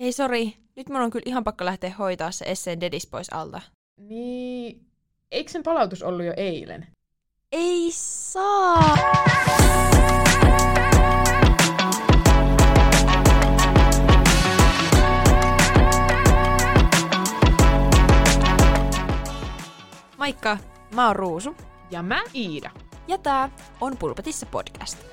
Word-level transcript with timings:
Hei 0.00 0.12
sori, 0.12 0.56
nyt 0.76 0.88
mun 0.88 1.00
on 1.00 1.10
kyllä 1.10 1.22
ihan 1.26 1.44
pakko 1.44 1.64
lähteä 1.64 1.94
hoitaa 1.98 2.30
se 2.30 2.44
esseen 2.44 2.80
dedis 2.80 3.06
pois 3.06 3.32
alta. 3.32 3.60
Niin, 3.96 4.86
eikö 5.30 5.50
sen 5.50 5.62
palautus 5.62 6.02
ollut 6.02 6.26
jo 6.26 6.32
eilen? 6.36 6.86
Ei 7.52 7.90
saa! 7.92 8.96
Moikka, 20.18 20.58
mä 20.94 21.06
oon 21.06 21.16
Ruusu. 21.16 21.56
Ja 21.90 22.02
mä 22.02 22.22
Iida. 22.34 22.70
Ja 23.08 23.18
tää 23.18 23.50
on 23.80 23.96
Pulpetissa 23.96 24.46
podcast. 24.46 25.09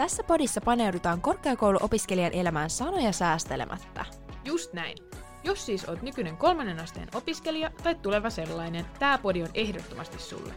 Tässä 0.00 0.22
podissa 0.22 0.60
paneudutaan 0.60 1.20
korkeakouluopiskelijan 1.20 2.32
elämään 2.32 2.70
sanoja 2.70 3.12
säästelemättä. 3.12 4.04
Just 4.44 4.72
näin. 4.72 4.96
Jos 5.44 5.66
siis 5.66 5.88
oot 5.88 6.02
nykyinen 6.02 6.36
kolmannen 6.36 6.80
asteen 6.80 7.08
opiskelija 7.14 7.70
tai 7.82 7.94
tuleva 7.94 8.30
sellainen, 8.30 8.86
tää 8.98 9.18
podi 9.18 9.42
on 9.42 9.48
ehdottomasti 9.54 10.18
sulle. 10.18 10.54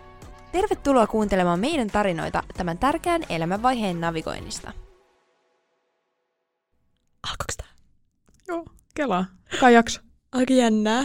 Tervetuloa 0.52 1.08
kuuntelemaan 1.08 1.60
meidän 1.60 1.88
tarinoita 1.88 2.44
tämän 2.58 2.78
tärkeän 2.78 3.22
elämänvaiheen 3.30 4.02
navigoinnista. 4.02 4.74
Alkoiko 7.24 7.54
tää? 7.58 7.68
Joo, 8.48 8.66
kelaa. 8.96 9.26
Kai 9.60 9.74
jakso. 9.74 10.02
Aika 10.32 10.54
jännää. 10.54 11.04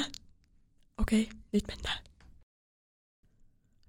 Okei, 1.00 1.28
nyt 1.52 1.64
mennään. 1.68 2.04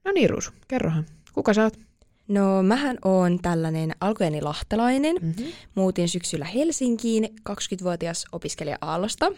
No 0.05 0.12
niin, 0.12 0.29
Ruusu, 0.29 0.52
kerrohan. 0.68 1.05
Kuka 1.34 1.54
sä 1.54 1.63
oot? 1.63 1.88
No, 2.30 2.64
mähän 2.64 2.98
oon 3.06 3.40
tällainen 3.42 3.92
alkujeni 4.02 4.42
lahtelainen. 4.42 5.16
Mm-hmm. 5.22 5.46
Muutin 5.76 6.10
syksyllä 6.10 6.46
Helsinkiin 6.46 7.24
20-vuotias 7.50 8.26
opiskelija 8.32 8.78
Aallosta. 8.82 9.32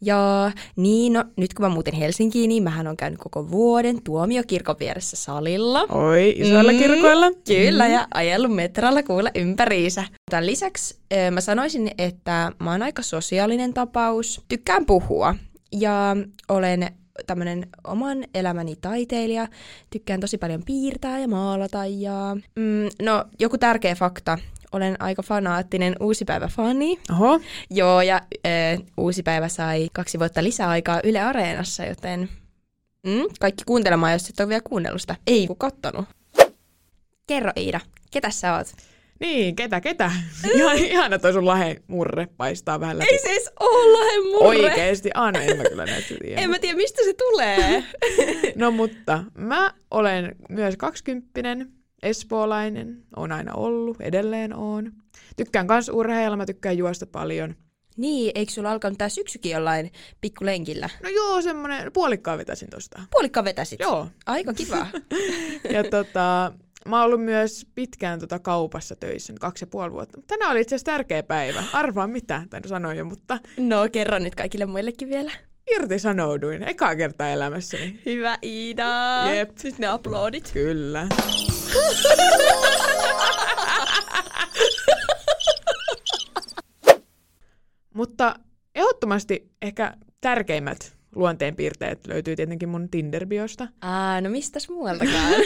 Ja 0.00 0.52
niin, 0.76 1.12
no, 1.12 1.24
nyt 1.36 1.54
kun 1.54 1.66
mä 1.66 1.68
muutin 1.68 1.94
Helsinkiin, 1.94 2.48
niin 2.48 2.62
mähän 2.62 2.86
on 2.86 2.96
käynyt 2.96 3.20
koko 3.20 3.50
vuoden 3.50 4.02
tuomiokirkon 4.02 4.76
vieressä 4.80 5.16
salilla. 5.16 5.82
Oi, 5.82 6.34
isoilla 6.36 6.72
Mm, 6.72 6.78
kirkoilla. 6.78 7.26
Kyllä, 7.46 7.86
ja 7.86 8.08
ajellut 8.14 8.54
metralla 8.54 9.02
kuule 9.02 9.30
ympäriinsä. 9.34 10.04
Tämän 10.30 10.46
lisäksi 10.46 10.96
mä 11.30 11.40
sanoisin, 11.40 11.90
että 11.98 12.52
mä 12.60 12.70
oon 12.70 12.82
aika 12.82 13.02
sosiaalinen 13.02 13.74
tapaus. 13.74 14.40
Tykkään 14.48 14.86
puhua 14.86 15.34
ja 15.72 16.16
olen 16.48 16.88
tämmönen 17.26 17.66
oman 17.84 18.24
elämäni 18.34 18.76
taiteilija. 18.76 19.48
Tykkään 19.90 20.20
tosi 20.20 20.38
paljon 20.38 20.62
piirtää 20.66 21.18
ja 21.18 21.28
maalata 21.28 21.86
ja... 21.86 22.36
Mm, 22.56 22.88
no, 23.02 23.24
joku 23.38 23.58
tärkeä 23.58 23.94
fakta. 23.94 24.38
Olen 24.72 25.02
aika 25.02 25.22
fanaattinen 25.22 25.96
Uusi 26.00 26.24
Päivä-fani. 26.24 26.98
Oho, 27.12 27.40
Joo, 27.70 28.02
ja 28.02 28.20
ö, 28.46 28.48
Uusi 28.96 29.22
Päivä 29.22 29.48
sai 29.48 29.88
kaksi 29.92 30.18
vuotta 30.18 30.42
lisäaikaa 30.42 31.00
Yle 31.04 31.20
Areenassa, 31.20 31.84
joten 31.84 32.28
mm, 33.06 33.24
kaikki 33.40 33.64
kuuntelemaan, 33.64 34.12
jos 34.12 34.28
et 34.28 34.40
ole 34.40 34.48
vielä 34.48 34.62
kuunnellut 34.64 35.00
sitä. 35.00 35.16
Ei 35.26 35.46
kun 35.46 35.56
kattonut. 35.56 36.04
Kerro 37.26 37.52
Iida, 37.56 37.80
ketä 38.10 38.30
sä 38.30 38.56
oot? 38.56 38.66
Niin, 39.24 39.56
ketä, 39.56 39.80
ketä? 39.80 40.10
Ihan, 40.54 40.76
ihana 40.78 41.18
toi 41.18 41.32
sun 41.32 41.46
lahe 41.46 41.76
murre 41.86 42.28
paistaa 42.36 42.80
vähän 42.80 42.98
läpi. 42.98 43.10
Ei 43.12 43.18
siis 43.18 43.50
oo 43.60 43.92
lahe 43.92 44.20
murre. 44.20 44.46
Oikeesti, 44.48 45.10
Anne, 45.14 45.44
en 45.46 45.56
mä 45.56 45.62
kyllä 45.62 45.86
näitä 45.86 46.08
tiedä. 46.22 46.40
En 46.40 46.50
mä 46.50 46.58
tiedä, 46.58 46.76
mistä 46.76 47.04
se 47.04 47.14
tulee. 47.14 47.84
No 48.56 48.70
mutta, 48.70 49.24
mä 49.38 49.74
olen 49.90 50.36
myös 50.48 50.76
kaksikymppinen, 50.76 51.72
espoolainen, 52.02 53.02
on 53.16 53.32
aina 53.32 53.54
ollut, 53.54 54.00
edelleen 54.00 54.54
on. 54.54 54.92
Tykkään 55.36 55.66
kans 55.66 55.88
urheilla, 55.88 56.36
mä 56.36 56.46
tykkään 56.46 56.78
juosta 56.78 57.06
paljon. 57.06 57.54
niin, 57.96 58.32
eikö 58.34 58.52
sulla 58.52 58.70
alkanut 58.70 58.98
tää 58.98 59.08
syksykin 59.08 59.52
jollain 59.52 59.90
pikkulenkillä? 60.20 60.88
No 61.02 61.08
joo, 61.08 61.42
semmonen, 61.42 61.92
puolikkaan 61.92 62.38
vetäsin 62.38 62.70
tosta. 62.70 63.02
Puolikka 63.10 63.44
vetäsit. 63.44 63.80
Joo. 63.80 64.08
Aika 64.26 64.52
kiva. 64.54 64.86
Ja 65.72 65.84
tota, 65.84 66.52
mä 66.88 66.96
oon 66.96 67.06
ollut 67.06 67.24
myös 67.24 67.66
pitkään 67.74 68.20
tota 68.20 68.38
kaupassa 68.38 68.96
töissä, 68.96 69.32
nyt 69.32 69.38
kaksi 69.38 69.62
ja 69.62 69.66
puoli 69.66 69.92
vuotta. 69.92 70.20
Tänään 70.26 70.50
oli 70.50 70.60
itse 70.60 70.74
asiassa 70.74 70.92
tärkeä 70.92 71.22
päivä. 71.22 71.64
Arvaa 71.72 72.06
mitä, 72.06 72.42
tai 72.50 72.60
sanoin 72.66 72.98
jo, 72.98 73.04
mutta 73.04 73.38
no, 73.56 73.88
kerro 73.92 74.18
nyt 74.18 74.34
kaikille 74.34 74.66
muillekin 74.66 75.08
vielä. 75.08 75.30
irtisanouduin. 75.70 76.68
Ekaa 76.68 76.96
kertaa 76.96 77.28
elämässäni. 77.28 78.00
Hyvä 78.06 78.38
Iida. 78.42 79.22
Jep. 79.34 79.50
Sitten 79.58 79.80
ne 79.80 79.86
aplodit. 79.86 80.50
Kyllä. 80.52 81.06
Mutta 87.94 88.34
ehdottomasti 88.74 89.50
ehkä 89.62 89.94
tärkeimmät 90.20 90.96
luonteenpiirteet 91.14 92.06
löytyy 92.06 92.36
tietenkin 92.36 92.68
mun 92.68 92.88
Tinder-biosta. 92.90 93.68
Aa, 93.80 94.20
no 94.20 94.30
mistäs 94.30 94.68
muualtakaan? 94.68 95.34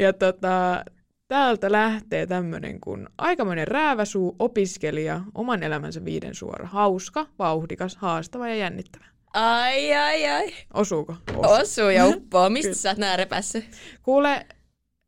Ja 0.00 0.12
tota, 0.12 0.84
täältä 1.28 1.72
lähtee 1.72 2.26
tämmönen 2.26 2.80
kuin 2.80 3.06
aikamoinen 3.18 3.68
rääväsuu, 3.68 4.36
opiskelija, 4.38 5.20
oman 5.34 5.62
elämänsä 5.62 6.04
viiden 6.04 6.34
suora, 6.34 6.66
hauska, 6.66 7.26
vauhdikas, 7.38 7.96
haastava 7.96 8.48
ja 8.48 8.54
jännittävä. 8.54 9.04
ai, 9.34 9.94
ai, 9.94 10.26
ai. 10.28 10.52
Osuuko? 10.74 11.16
Osuu 11.36 11.88
ja 11.88 12.06
uppoo. 12.06 12.50
Mistä 12.58 12.74
sä 12.74 12.88
oot 12.88 12.98
nää 12.98 13.16
repässyt? 13.16 13.64
Kuule, 14.02 14.46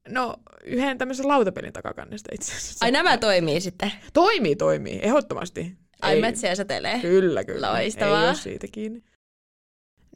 no 0.08 0.36
yhden 0.64 0.98
tämmöisen 0.98 1.28
lautapelin 1.28 1.72
takakannesta 1.72 2.30
itse 2.34 2.52
asiassa. 2.52 2.84
Ai 2.84 2.90
nämä 2.92 3.18
toimii 3.18 3.60
sitten. 3.60 3.92
Toimii, 4.12 4.56
toimii, 4.56 5.00
ehdottomasti. 5.02 5.76
Ai 6.02 6.20
metsiä 6.20 6.54
satelee. 6.54 6.98
Kyllä, 6.98 7.44
kyllä. 7.44 7.72
Loistavaa. 7.72 8.22
Ei 8.22 8.28
ole 8.28 8.34
siitä 8.34 8.66
kiinni. 8.72 9.02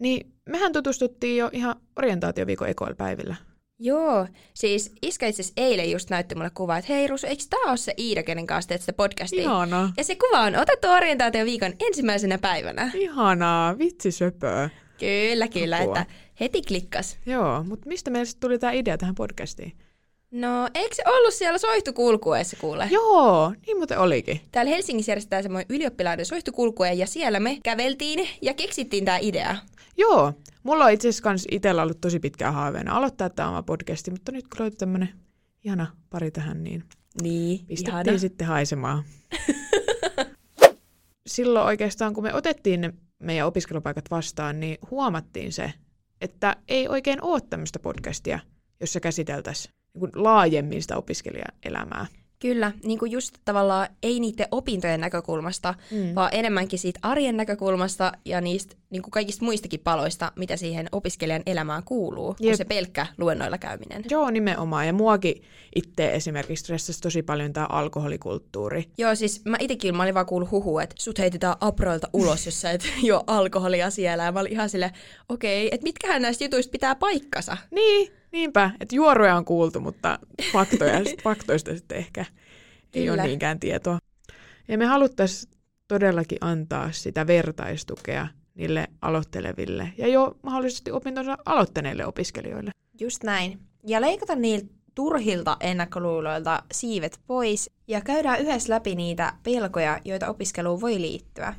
Niin, 0.01 0.33
mehän 0.49 0.73
tutustuttiin 0.73 1.37
jo 1.37 1.51
ihan 1.53 1.77
orientaatioviikon 1.97 2.69
ekoilla 2.69 2.97
päivillä. 2.97 3.37
Joo, 3.79 4.27
siis 4.55 4.93
iskä 5.03 5.27
itse 5.27 5.43
eilen 5.57 5.91
just 5.91 6.11
näytti 6.11 6.35
mulle 6.35 6.51
kuvaa, 6.55 6.79
että 6.79 6.93
hei 6.93 7.07
Rusu, 7.07 7.27
eikö 7.27 7.43
tää 7.51 7.61
ole 7.61 7.77
se 7.77 7.95
Iida, 7.99 8.23
kenen 8.23 8.47
kanssa 8.47 8.69
teet 8.69 8.81
sitä 8.81 8.93
podcastia? 8.93 9.43
Ihanaa. 9.43 9.93
Ja 9.97 10.05
se 10.05 10.17
kuva 10.17 10.41
on 10.41 10.57
otettu 10.57 10.89
orientaatio 10.89 11.45
viikon 11.45 11.73
ensimmäisenä 11.87 12.39
päivänä. 12.39 12.91
Ihanaa, 12.95 13.79
vitsi 13.79 14.13
söpöä. 14.13 14.71
Kyllä, 14.99 15.49
kyllä, 15.49 15.77
Apua. 15.77 15.99
että 15.99 16.15
heti 16.41 16.63
klikkas. 16.63 17.19
Joo, 17.27 17.65
mutta 17.65 17.89
mistä 17.89 18.11
meille 18.11 18.31
tuli 18.41 18.59
tämä 18.59 18.73
idea 18.73 18.99
tähän 18.99 19.15
podcastiin? 19.15 19.73
No, 20.35 20.69
eikö 20.75 20.95
se 20.95 21.03
ollut 21.07 21.35
siellä 21.35 21.59
soihtukulkueessa 21.59 22.57
kuule? 22.61 22.89
Joo, 22.91 23.55
niin 23.67 23.77
muuten 23.77 23.99
olikin. 23.99 24.41
Täällä 24.53 24.71
Helsingissä 24.71 25.13
järjestetään 25.13 25.43
semmoinen 25.43 25.67
ylioppilaiden 25.69 26.27
soihtukulkue 26.27 26.93
ja 26.93 27.07
siellä 27.07 27.41
me 27.41 27.59
käveltiin 27.63 28.29
ja 28.43 28.55
keksittiin 28.55 29.05
tämä 29.05 29.19
idea. 29.21 29.57
Joo, 29.97 30.33
mulla 30.63 30.85
on 30.85 30.91
itse 30.93 31.09
asiassa 31.09 31.23
kans 31.23 31.45
itsellä 31.51 31.83
ollut 31.83 32.01
tosi 32.01 32.21
pitkään 32.21 32.55
haaveena 32.55 32.97
aloittaa 32.97 33.31
tämä 33.31 33.49
oma 33.49 33.63
podcasti, 33.63 34.11
mutta 34.11 34.33
nyt 34.33 34.49
kun 34.49 34.57
löytyi 34.61 34.77
tämmönen 34.77 35.09
ihana 35.65 35.87
pari 36.11 36.31
tähän, 36.31 36.65
niin 36.65 36.85
Niin, 37.23 37.67
pistettiin 37.67 38.07
ihana. 38.07 38.19
sitten 38.19 38.47
haisemaan. 38.47 39.05
Silloin 41.27 41.67
oikeastaan, 41.67 42.15
kun 42.15 42.25
me 42.25 42.35
otettiin 42.35 42.81
ne 42.81 42.93
meidän 43.19 43.47
opiskelupaikat 43.47 44.11
vastaan, 44.11 44.61
niin 44.61 44.79
huomattiin 44.91 45.53
se, 45.53 45.73
että 46.21 46.57
ei 46.69 46.89
oikein 46.89 47.23
ole 47.23 47.41
tämmöistä 47.51 47.79
podcastia, 47.79 48.39
jossa 48.81 49.01
käsiteltäisiin 49.01 49.74
niin 49.95 50.11
laajemmin 50.15 50.83
sitä 50.83 50.97
opiskelijaelämää. 50.97 52.07
Kyllä, 52.39 52.73
niin 52.85 52.99
kuin 52.99 53.11
just 53.13 53.35
tavallaan 53.45 53.89
ei 54.03 54.21
niiden 54.21 54.47
opintojen 54.51 55.01
näkökulmasta, 55.01 55.75
Mm. 55.91 56.15
vaan 56.15 56.31
enemmänkin 56.33 56.79
siitä 56.79 57.01
arjen 57.03 57.37
näkökulmasta 57.37 58.13
ja 58.25 58.41
niistä 58.41 58.77
niin 58.95 59.03
kuin 59.03 59.11
kaikista 59.11 59.45
muistakin 59.45 59.81
paloista, 59.81 60.33
mitä 60.37 60.57
siihen 60.57 60.89
opiskelijan 60.93 61.43
elämään 61.47 61.83
kuuluu, 61.85 62.37
Jep. 62.41 62.55
se 62.55 62.65
pelkkä 62.65 63.07
luennoilla 63.19 63.59
käyminen. 63.59 64.05
Joo, 64.11 64.31
nimenomaan. 64.31 64.87
Ja 64.87 64.93
muakin 64.93 65.43
itse 65.75 66.15
esimerkiksi 66.15 66.63
stressasi 66.63 67.01
tosi 67.01 67.23
paljon 67.23 67.53
tämä 67.53 67.67
alkoholikulttuuri. 67.71 68.91
Joo, 68.99 69.15
siis 69.15 69.45
mä 69.45 69.57
itekin 69.61 69.97
mä 69.97 70.03
olin 70.03 70.15
vaan 70.15 70.27
kuullut 70.27 70.51
huhu, 70.51 70.79
että 70.79 70.95
sut 70.99 71.19
heitetään 71.19 71.57
aproilta 71.61 72.09
ulos, 72.13 72.47
jos 72.47 72.61
sä 72.61 72.71
et 72.71 72.83
juo 73.09 73.25
alkoholia 73.27 73.91
siellä. 73.91 74.25
Ja 74.25 74.33
mä 74.33 74.41
olin 74.41 74.53
ihan 74.53 74.69
silleen, 74.71 74.93
okei, 75.29 75.69
että 75.73 75.85
mitkähän 75.85 76.23
näistä 76.23 76.45
jutuista 76.45 76.71
pitää 76.71 76.95
paikkansa. 76.95 77.57
Niin, 77.71 78.13
niinpä. 78.33 78.71
Että 78.81 78.97
juoruja 78.97 79.37
on 79.37 79.45
kuultu, 79.45 79.81
mutta 79.81 80.19
faktoja, 80.53 81.01
faktoista 81.25 81.75
sitten 81.77 81.99
ehkä 81.99 82.25
ei 82.95 83.03
ole 83.03 83.17
Kyllä. 83.17 83.27
niinkään 83.27 83.61
tietoa. 83.61 83.99
Ja 84.69 84.79
me 84.79 84.87
haluttaisiin 84.87 85.53
todellakin 85.89 86.39
antaa 86.41 86.93
sitä 86.93 87.27
vertaistukea 87.27 88.29
niille 88.55 88.89
aloitteleville 89.03 89.93
ja 89.99 90.09
jo 90.09 90.37
mahdollisesti 90.43 90.91
opintonsa 90.91 91.39
aloittaneille 91.45 92.07
opiskelijoille. 92.07 92.71
Just 93.01 93.25
näin. 93.25 93.61
Ja 93.87 94.01
leikata 94.01 94.37
niiltä 94.37 94.67
turhilta 94.95 95.57
ennakkoluuloilta 95.61 96.63
siivet 96.73 97.21
pois 97.27 97.71
ja 97.89 98.01
käydään 98.01 98.41
yhdessä 98.41 98.73
läpi 98.73 98.95
niitä 98.95 99.33
pelkoja, 99.43 100.01
joita 100.05 100.29
opiskeluun 100.29 100.81
voi 100.81 101.01
liittyä. 101.01 101.55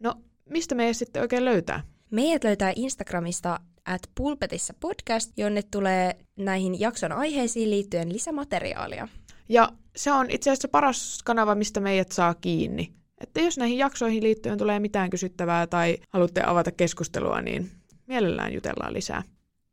No, 0.00 0.14
mistä 0.50 0.74
meidän 0.74 0.94
sitten 0.94 1.22
oikein 1.22 1.44
löytää? 1.44 1.82
Meidät 2.10 2.44
löytää 2.44 2.72
Instagramista 2.76 3.60
at 3.84 4.02
pulpetissa 4.14 4.74
podcast, 4.80 5.32
jonne 5.36 5.62
tulee 5.62 6.16
näihin 6.36 6.80
jakson 6.80 7.12
aiheisiin 7.12 7.70
liittyen 7.70 8.12
lisämateriaalia. 8.12 9.08
Ja 9.48 9.68
se 9.96 10.12
on 10.12 10.30
itse 10.30 10.50
asiassa 10.50 10.68
paras 10.68 11.20
kanava, 11.24 11.54
mistä 11.54 11.80
meidät 11.80 12.12
saa 12.12 12.34
kiinni. 12.34 12.92
Että 13.20 13.40
jos 13.40 13.58
näihin 13.58 13.78
jaksoihin 13.78 14.22
liittyen 14.22 14.58
tulee 14.58 14.80
mitään 14.80 15.10
kysyttävää 15.10 15.66
tai 15.66 15.98
haluatte 16.08 16.42
avata 16.46 16.72
keskustelua, 16.72 17.40
niin 17.40 17.70
mielellään 18.06 18.52
jutellaan 18.52 18.92
lisää. 18.92 19.22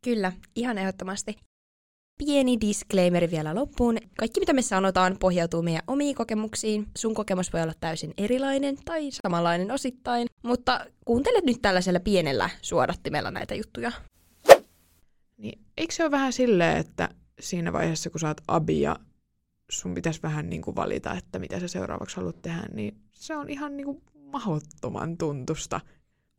Kyllä, 0.04 0.32
ihan 0.56 0.78
ehdottomasti. 0.78 1.36
Pieni 2.18 2.60
disclaimer 2.60 3.30
vielä 3.30 3.54
loppuun. 3.54 3.98
Kaikki 4.18 4.40
mitä 4.40 4.52
me 4.52 4.62
sanotaan 4.62 5.16
pohjautuu 5.20 5.62
meidän 5.62 5.82
omiin 5.86 6.14
kokemuksiin. 6.14 6.86
Sun 6.98 7.14
kokemus 7.14 7.52
voi 7.52 7.62
olla 7.62 7.72
täysin 7.80 8.14
erilainen 8.16 8.76
tai 8.84 9.08
samanlainen 9.10 9.70
osittain, 9.70 10.26
mutta 10.42 10.86
kuuntelet 11.04 11.44
nyt 11.44 11.62
tällaisella 11.62 12.00
pienellä 12.00 12.50
suodattimella 12.62 13.30
näitä 13.30 13.54
juttuja. 13.54 13.92
Niin, 15.36 15.58
eikö 15.76 15.94
se 15.94 16.02
ole 16.02 16.10
vähän 16.10 16.32
silleen, 16.32 16.76
että 16.76 17.08
siinä 17.40 17.72
vaiheessa, 17.72 18.10
kun 18.10 18.20
sä 18.20 18.28
oot 18.28 18.40
abi 18.48 18.80
ja 18.80 18.96
sun 19.70 19.94
pitäisi 19.94 20.22
vähän 20.22 20.50
niin 20.50 20.62
kuin 20.62 20.76
valita, 20.76 21.14
että 21.14 21.38
mitä 21.38 21.60
sä 21.60 21.68
seuraavaksi 21.68 22.16
haluat 22.16 22.42
tehdä, 22.42 22.62
niin 22.72 22.96
se 23.12 23.36
on 23.36 23.50
ihan 23.50 23.76
niin 23.76 23.84
kuin 23.84 24.02
mahdottoman 24.32 25.16
tuntusta. 25.18 25.80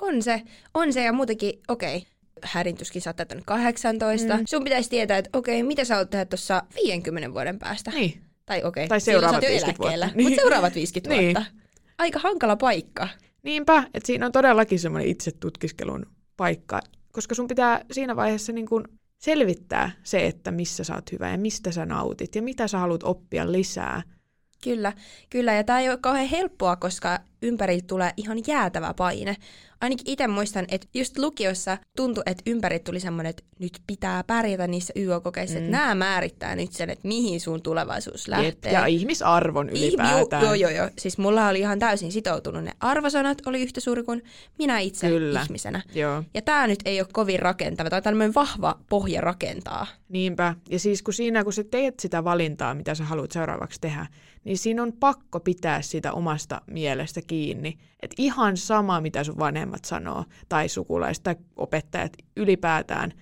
On 0.01 0.21
se, 0.21 0.41
on 0.73 0.93
se 0.93 1.03
ja 1.03 1.13
muutenkin, 1.13 1.53
okei, 1.67 1.97
okay. 1.97 2.09
hädintyskin 2.43 3.01
sä 3.01 3.09
oot 3.09 3.15
täyttänyt 3.15 3.45
18. 3.45 4.37
Mm. 4.37 4.43
Sun 4.45 4.63
pitäisi 4.63 4.89
tietää, 4.89 5.17
että 5.17 5.29
okei, 5.37 5.61
okay, 5.61 5.67
mitä 5.67 5.85
sä 5.85 5.93
haluat 5.93 6.09
tehdä 6.09 6.25
tuossa 6.25 6.63
50 6.83 7.33
vuoden 7.33 7.59
päästä. 7.59 7.91
Niin. 7.91 8.21
Tai 8.45 8.63
okei, 8.63 8.83
okay, 8.83 8.87
tai 8.87 9.01
seuraavat 9.01 9.41
50 9.41 9.83
vuotta. 9.83 10.05
Niin. 10.15 10.23
Mutta 10.23 10.41
seuraavat 10.41 10.75
50 10.75 11.21
niin. 11.21 11.35
vuotta. 11.35 11.51
Aika 11.97 12.19
hankala 12.19 12.55
paikka. 12.55 13.07
Niinpä, 13.43 13.83
että 13.93 14.07
siinä 14.07 14.25
on 14.25 14.31
todellakin 14.31 14.79
semmoinen 14.79 15.09
itsetutkiskelun 15.09 16.05
paikka, 16.37 16.81
koska 17.11 17.35
sun 17.35 17.47
pitää 17.47 17.85
siinä 17.91 18.15
vaiheessa 18.15 18.51
niin 18.51 18.67
kuin 18.67 18.83
selvittää 19.19 19.91
se, 20.03 20.25
että 20.25 20.51
missä 20.51 20.83
sä 20.83 20.95
oot 20.95 21.11
hyvä 21.11 21.29
ja 21.31 21.37
mistä 21.37 21.71
sä 21.71 21.85
nautit 21.85 22.35
ja 22.35 22.41
mitä 22.41 22.67
sä 22.67 22.77
haluat 22.77 23.03
oppia 23.03 23.51
lisää. 23.51 24.01
Kyllä, 24.63 24.93
kyllä. 25.29 25.53
Ja 25.53 25.63
tämä 25.63 25.79
ei 25.79 25.89
ole 25.89 25.97
kauhean 26.01 26.27
helppoa, 26.27 26.75
koska 26.75 27.19
ympäri 27.41 27.81
tulee 27.81 28.13
ihan 28.17 28.37
jäätävä 28.47 28.93
paine 28.93 29.35
ainakin 29.81 30.11
itse 30.11 30.27
muistan, 30.27 30.65
että 30.67 30.87
just 30.93 31.17
lukiossa 31.17 31.77
tuntui, 31.95 32.23
että 32.25 32.43
ympäri 32.47 32.79
tuli 32.79 32.99
semmoinen, 32.99 33.29
että 33.29 33.43
nyt 33.59 33.79
pitää 33.87 34.23
pärjätä 34.23 34.67
niissä 34.67 34.93
YO-kokeissa, 34.95 35.59
mm. 35.59 35.65
että 35.65 35.77
nämä 35.77 35.95
määrittää 35.95 36.55
nyt 36.55 36.71
sen, 36.71 36.89
että 36.89 37.07
mihin 37.07 37.39
sun 37.39 37.61
tulevaisuus 37.61 38.27
lähtee. 38.27 38.71
Ja 38.71 38.85
ihmisarvon 38.85 39.69
ylipäätään. 39.69 40.43
Joo, 40.43 40.53
joo, 40.53 40.71
joo. 40.71 40.89
Siis 40.97 41.17
mulla 41.17 41.47
oli 41.47 41.59
ihan 41.59 41.79
täysin 41.79 42.11
sitoutunut. 42.11 42.63
Ne 42.63 42.71
arvosanat 42.79 43.47
oli 43.47 43.61
yhtä 43.61 43.79
suuri 43.79 44.03
kuin 44.03 44.23
minä 44.57 44.79
itse 44.79 45.07
Kyllä. 45.07 45.41
ihmisenä. 45.41 45.81
Joo. 45.95 46.23
Ja 46.33 46.41
tämä 46.41 46.67
nyt 46.67 46.79
ei 46.85 47.01
ole 47.01 47.07
kovin 47.13 47.39
rakentava, 47.39 47.89
tai 47.89 48.01
tämmöinen 48.01 48.35
vahva 48.35 48.79
pohja 48.89 49.21
rakentaa. 49.21 49.87
Niinpä. 50.09 50.55
Ja 50.69 50.79
siis 50.79 51.01
kun 51.01 51.13
siinä, 51.13 51.43
kun 51.43 51.53
sä 51.53 51.63
teet 51.63 51.99
sitä 51.99 52.23
valintaa, 52.23 52.73
mitä 52.73 52.95
sä 52.95 53.03
haluat 53.03 53.31
seuraavaksi 53.31 53.81
tehdä, 53.81 54.05
niin 54.43 54.57
siinä 54.57 54.83
on 54.83 54.93
pakko 54.93 55.39
pitää 55.39 55.81
sitä 55.81 56.13
omasta 56.13 56.61
mielestä 56.67 57.21
kiinni. 57.29 57.77
Että 58.01 58.15
ihan 58.17 58.57
sama, 58.57 59.01
mitä 59.01 59.23
sun 59.23 59.39
vanhemmat 59.39 59.85
sanoo, 59.85 60.25
tai 60.49 60.69
sukulaiset, 60.69 61.23
tai 61.23 61.35
opettajat 61.55 62.13
ylipäätään, 62.37 63.13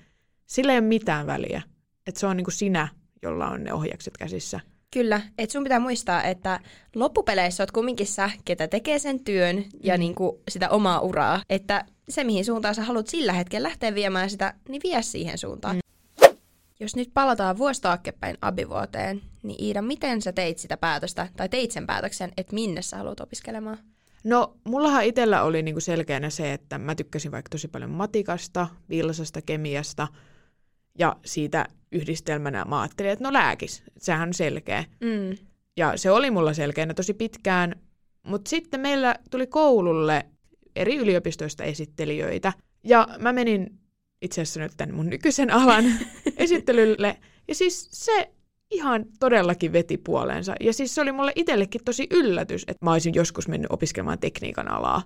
sillä 0.45 0.73
ei 0.73 0.79
ole 0.79 0.87
mitään 0.87 1.27
väliä. 1.27 1.61
Että 2.07 2.19
se 2.19 2.27
on 2.27 2.37
niinku 2.37 2.51
sinä, 2.51 2.87
jolla 3.23 3.47
on 3.47 3.63
ne 3.63 3.73
ohjakset 3.73 4.17
käsissä. 4.17 4.59
Kyllä, 4.93 5.21
että 5.37 5.53
sun 5.53 5.63
pitää 5.63 5.79
muistaa, 5.79 6.23
että 6.23 6.59
loppupeleissä 6.95 7.63
oot 7.63 7.71
kumminkin 7.71 8.07
sä, 8.07 8.29
ketä 8.45 8.67
tekee 8.67 8.99
sen 8.99 9.19
työn 9.19 9.65
ja 9.83 9.93
mm. 9.93 9.99
niinku 9.99 10.41
sitä 10.49 10.69
omaa 10.69 10.99
uraa. 10.99 11.41
Että 11.49 11.85
se, 12.09 12.23
mihin 12.23 12.45
suuntaan 12.45 12.75
sä 12.75 12.83
haluat 12.83 13.07
sillä 13.07 13.33
hetkellä 13.33 13.67
lähteä 13.67 13.95
viemään 13.95 14.29
sitä, 14.29 14.53
niin 14.69 14.81
vie 14.83 15.01
siihen 15.01 15.37
suuntaan. 15.37 15.75
Mm. 15.75 15.81
Jos 16.79 16.95
nyt 16.95 17.11
palataan 17.13 17.57
vuosi 17.57 17.81
taaksepäin 17.81 18.37
abivuoteen, 18.41 19.21
niin 19.43 19.63
Iida, 19.63 19.81
miten 19.81 20.21
sä 20.21 20.31
teit 20.31 20.57
sitä 20.57 20.77
päätöstä, 20.77 21.27
tai 21.37 21.49
teit 21.49 21.71
sen 21.71 21.85
päätöksen, 21.85 22.31
että 22.37 22.53
minne 22.53 22.81
sä 22.81 22.97
haluat 22.97 23.19
opiskelemaan? 23.19 23.77
No, 24.23 24.57
mullahan 24.63 25.05
itsellä 25.05 25.43
oli 25.43 25.61
niinku 25.61 25.79
selkeänä 25.79 26.29
se, 26.29 26.53
että 26.53 26.77
mä 26.77 26.95
tykkäsin 26.95 27.31
vaikka 27.31 27.49
tosi 27.49 27.67
paljon 27.67 27.91
matikasta, 27.91 28.67
vilsasta, 28.89 29.41
kemiasta, 29.41 30.07
ja 30.99 31.15
siitä 31.25 31.65
yhdistelmänä 31.91 32.65
mä 32.65 32.81
ajattelin, 32.81 33.11
että 33.11 33.23
no 33.23 33.33
lääkis, 33.33 33.83
sehän 33.97 34.29
on 34.29 34.33
selkeä. 34.33 34.83
Mm. 34.99 35.37
Ja 35.77 35.97
se 35.97 36.11
oli 36.11 36.31
mulla 36.31 36.53
selkeänä 36.53 36.93
tosi 36.93 37.13
pitkään, 37.13 37.75
mutta 38.23 38.49
sitten 38.49 38.79
meillä 38.79 39.15
tuli 39.31 39.47
koululle 39.47 40.25
eri 40.75 40.95
yliopistoista 40.95 41.63
esittelijöitä, 41.63 42.53
ja 42.83 43.07
mä 43.19 43.33
menin 43.33 43.79
itse 44.21 44.41
asiassa 44.41 44.59
nyt 44.59 44.71
tämän 44.77 44.95
mun 44.95 45.09
nykyisen 45.09 45.53
alan 45.53 45.85
esittelylle. 46.37 47.17
Ja 47.47 47.55
siis 47.55 47.89
se 47.91 48.31
ihan 48.71 49.05
todellakin 49.19 49.73
veti 49.73 49.97
puoleensa. 49.97 50.55
Ja 50.59 50.73
siis 50.73 50.95
se 50.95 51.01
oli 51.01 51.11
mulle 51.11 51.31
itsellekin 51.35 51.81
tosi 51.85 52.07
yllätys, 52.11 52.63
että 52.67 52.85
mä 52.85 52.91
olisin 52.91 53.13
joskus 53.13 53.47
mennyt 53.47 53.71
opiskelemaan 53.71 54.19
tekniikan 54.19 54.71
alaa. 54.71 55.01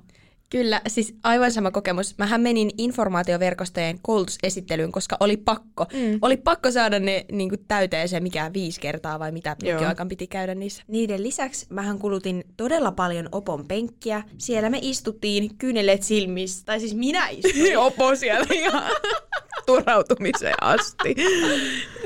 Kyllä, 0.52 0.82
siis 0.88 1.16
aivan 1.24 1.52
sama 1.52 1.72
kokemus. 1.72 2.18
Mähän 2.18 2.42
menin 2.42 2.72
informaatioverkostojen 2.78 4.00
koulutusesittelyyn, 4.02 4.92
koska 4.92 5.18
oli 5.20 5.38
pakko. 5.38 5.86
Mm. 5.94 6.20
Oli 6.22 6.38
pakko 6.38 6.72
saada 6.72 7.00
ne 7.00 7.26
niin 7.32 7.50
kuin, 7.50 7.66
täyteen 7.68 8.10
se, 8.10 8.20
mikä 8.20 8.52
viisi 8.54 8.80
kertaa 8.80 9.20
vai 9.20 9.32
mitä 9.32 9.56
aikaan 9.88 10.10
piti 10.10 10.28
käydä 10.28 10.56
niissä. 10.56 10.84
Niiden 10.88 11.24
lisäksi 11.24 11.66
mähän 11.70 12.00
kulutin 12.00 12.44
todella 12.58 12.92
paljon 12.92 13.30
opon 13.32 13.68
penkkiä. 13.68 14.24
Siellä 14.38 14.70
me 14.70 14.80
istuttiin 14.82 15.58
kyyneleet 15.58 16.04
silmissä, 16.04 16.66
tai 16.66 16.80
siis 16.80 16.96
minä 16.96 17.28
istuin. 17.30 17.78
Opo 17.88 18.16
siellä 18.16 18.48
ihan 18.52 18.84
turautumiseen 19.66 20.64
asti. 20.64 21.16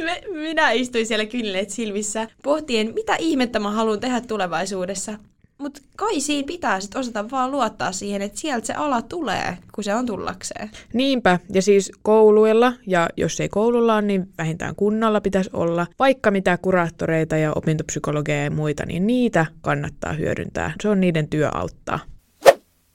Me, 0.04 0.22
minä 0.34 0.72
istuin 0.72 1.06
siellä 1.06 1.26
kyyneleet 1.26 1.70
silmissä 1.70 2.28
pohtien, 2.44 2.94
mitä 2.94 3.16
ihmettä 3.20 3.60
mä 3.60 3.72
haluan 3.72 4.00
tehdä 4.00 4.22
tulevaisuudessa. 4.22 5.20
Mutta 5.58 5.82
kai 5.96 6.20
siinä 6.20 6.46
pitää 6.48 6.80
sit 6.80 6.96
osata 6.96 7.32
vaan 7.32 7.52
luottaa 7.52 7.92
siihen, 7.92 8.22
että 8.22 8.40
sieltä 8.40 8.68
se 8.68 8.74
ala 8.74 9.02
tulee, 9.02 9.58
kun 9.76 9.84
se 9.84 9.96
on 9.96 10.06
tullakseen. 10.06 10.72
Niinpä, 10.94 11.40
ja 11.54 11.62
siis 11.62 11.92
kouluilla, 12.02 12.74
ja 12.88 13.10
jos 13.18 13.40
ei 13.40 13.50
koululla 13.50 13.96
on, 13.96 14.08
niin 14.08 14.30
vähintään 14.38 14.76
kunnalla 14.76 15.22
pitäisi 15.22 15.50
olla, 15.54 15.88
vaikka 16.00 16.32
mitä 16.32 16.58
kuraattoreita 16.58 17.38
ja 17.38 17.52
opintopsykologeja 17.56 18.44
ja 18.44 18.52
muita, 18.52 18.86
niin 18.86 19.08
niitä 19.08 19.46
kannattaa 19.62 20.14
hyödyntää. 20.14 20.74
Se 20.82 20.90
on 20.90 21.02
niiden 21.02 21.28
työ 21.28 21.50
auttaa. 21.54 22.00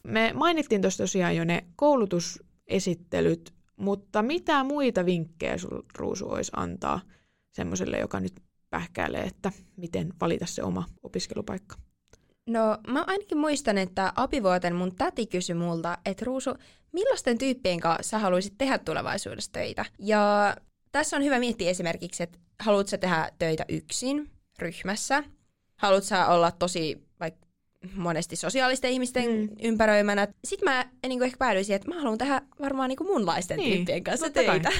Me 0.04 0.32
mainittiin 0.34 0.80
tuossa 0.80 1.02
tosiaan 1.02 1.36
jo 1.36 1.44
ne 1.44 1.64
koulutusesittelyt, 1.76 3.52
mutta 3.76 4.22
mitä 4.22 4.64
muita 4.64 5.06
vinkkejä 5.06 5.58
sun 5.58 5.84
Ruusu 5.98 6.30
olisi 6.30 6.52
antaa 6.56 7.00
semmoiselle, 7.52 7.98
joka 7.98 8.20
nyt 8.20 8.34
pähkäilee, 8.70 9.22
että 9.22 9.52
miten 9.76 10.12
valita 10.20 10.46
se 10.46 10.62
oma 10.62 10.84
opiskelupaikka? 11.02 11.76
No 12.50 12.78
mä 12.86 13.04
ainakin 13.06 13.38
muistan, 13.38 13.78
että 13.78 14.12
apivuoten 14.16 14.74
mun 14.74 14.94
täti 14.94 15.26
kysyi 15.26 15.54
multa, 15.54 15.98
että 16.04 16.24
Ruusu, 16.24 16.54
millaisten 16.92 17.38
tyyppien 17.38 17.80
kanssa 17.80 18.10
sä 18.10 18.18
haluaisit 18.18 18.54
tehdä 18.58 18.78
tulevaisuudessa 18.78 19.52
töitä? 19.52 19.84
Ja 19.98 20.56
tässä 20.92 21.16
on 21.16 21.24
hyvä 21.24 21.38
miettiä 21.38 21.70
esimerkiksi, 21.70 22.22
että 22.22 22.38
haluatko 22.58 22.96
tehdä 22.96 23.30
töitä 23.38 23.64
yksin, 23.68 24.30
ryhmässä? 24.58 25.24
Haluatko 25.76 26.08
sä 26.08 26.26
olla 26.26 26.50
tosi 26.50 27.02
vaikka 27.20 27.46
monesti 27.94 28.36
sosiaalisten 28.36 28.90
ihmisten 28.90 29.30
mm. 29.30 29.48
ympäröimänä. 29.62 30.28
Sitten 30.44 30.72
mä 30.72 30.86
niin 31.08 31.22
ehkä 31.22 31.36
päädyisin, 31.38 31.76
että 31.76 31.88
mä 31.88 32.00
haluan 32.00 32.18
tehdä 32.18 32.42
varmaan 32.60 32.88
niin 32.88 33.06
munlaisten 33.06 33.58
niin, 33.58 33.76
tyyppien 33.76 34.04
kanssa 34.04 34.30
töitä. 34.30 34.72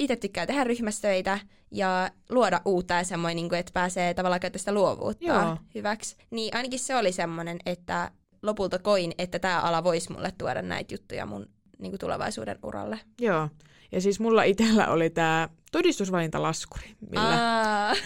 Itse 0.00 0.16
tykkää 0.16 0.46
tehdä 0.46 0.64
ryhmästöitä 0.64 1.38
ja 1.70 2.10
luoda 2.30 2.60
uutta 2.64 2.94
ja 2.94 3.04
semmoinen, 3.04 3.36
niin 3.36 3.48
kuin, 3.48 3.58
että 3.58 3.72
pääsee 3.72 4.14
tavallaan 4.14 4.40
käyttämään 4.40 4.60
sitä 4.60 4.72
luovuutta 4.72 5.24
Joo. 5.24 5.56
hyväksi. 5.74 6.16
Niin 6.30 6.56
ainakin 6.56 6.78
se 6.78 6.96
oli 6.96 7.12
semmoinen, 7.12 7.58
että 7.66 8.10
lopulta 8.42 8.78
koin, 8.78 9.12
että 9.18 9.38
tämä 9.38 9.60
ala 9.60 9.84
voisi 9.84 10.12
mulle 10.12 10.32
tuoda 10.38 10.62
näitä 10.62 10.94
juttuja 10.94 11.26
mun 11.26 11.46
niin 11.78 11.92
kuin 11.92 12.00
tulevaisuuden 12.00 12.58
uralle. 12.62 13.00
Joo. 13.20 13.48
Ja 13.92 14.00
siis 14.00 14.20
mulla 14.20 14.42
itsellä 14.42 14.88
oli 14.88 15.10
tämä 15.10 15.48
todistusvalintalaskuri, 15.72 16.94
millä 17.10 17.38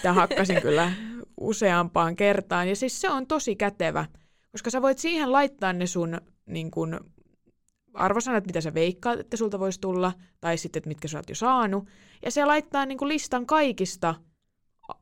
tämä 0.02 0.12
hakkasin 0.12 0.62
kyllä 0.62 0.92
useampaan 1.40 2.16
kertaan. 2.16 2.68
Ja 2.68 2.76
siis 2.76 3.00
se 3.00 3.10
on 3.10 3.26
tosi 3.26 3.56
kätevä, 3.56 4.06
koska 4.52 4.70
sä 4.70 4.82
voit 4.82 4.98
siihen 4.98 5.32
laittaa 5.32 5.72
ne 5.72 5.86
sun 5.86 6.20
niin 6.46 6.70
kun, 6.70 7.00
arvosanat, 7.94 8.46
mitä 8.46 8.60
sä 8.60 8.74
veikkaat, 8.74 9.20
että 9.20 9.36
sulta 9.36 9.58
voisi 9.58 9.80
tulla, 9.80 10.12
tai 10.40 10.58
sitten, 10.58 10.80
että 10.80 10.88
mitkä 10.88 11.08
sä 11.08 11.18
oot 11.18 11.28
jo 11.28 11.34
saanut. 11.34 11.88
Ja 12.24 12.30
se 12.30 12.44
laittaa 12.44 12.86
niin 12.86 12.98
kuin 12.98 13.08
listan 13.08 13.46
kaikista 13.46 14.14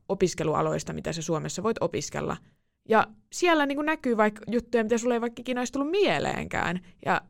opiskelualoista, 0.09 0.93
mitä 0.93 1.13
sä 1.13 1.21
Suomessa 1.21 1.63
voit 1.63 1.77
opiskella. 1.81 2.37
Ja 2.89 3.07
siellä 3.33 3.65
niin 3.65 3.75
kuin 3.75 3.85
näkyy 3.85 4.17
vaikka 4.17 4.41
juttuja, 4.47 4.83
mitä 4.83 4.97
sulle 4.97 5.13
ei 5.13 5.21
vaikka 5.21 5.41
ikinä 5.41 5.61
olisi 5.61 5.73
tullut 5.73 5.91
mieleenkään. 5.91 6.79
Ja 7.05 7.21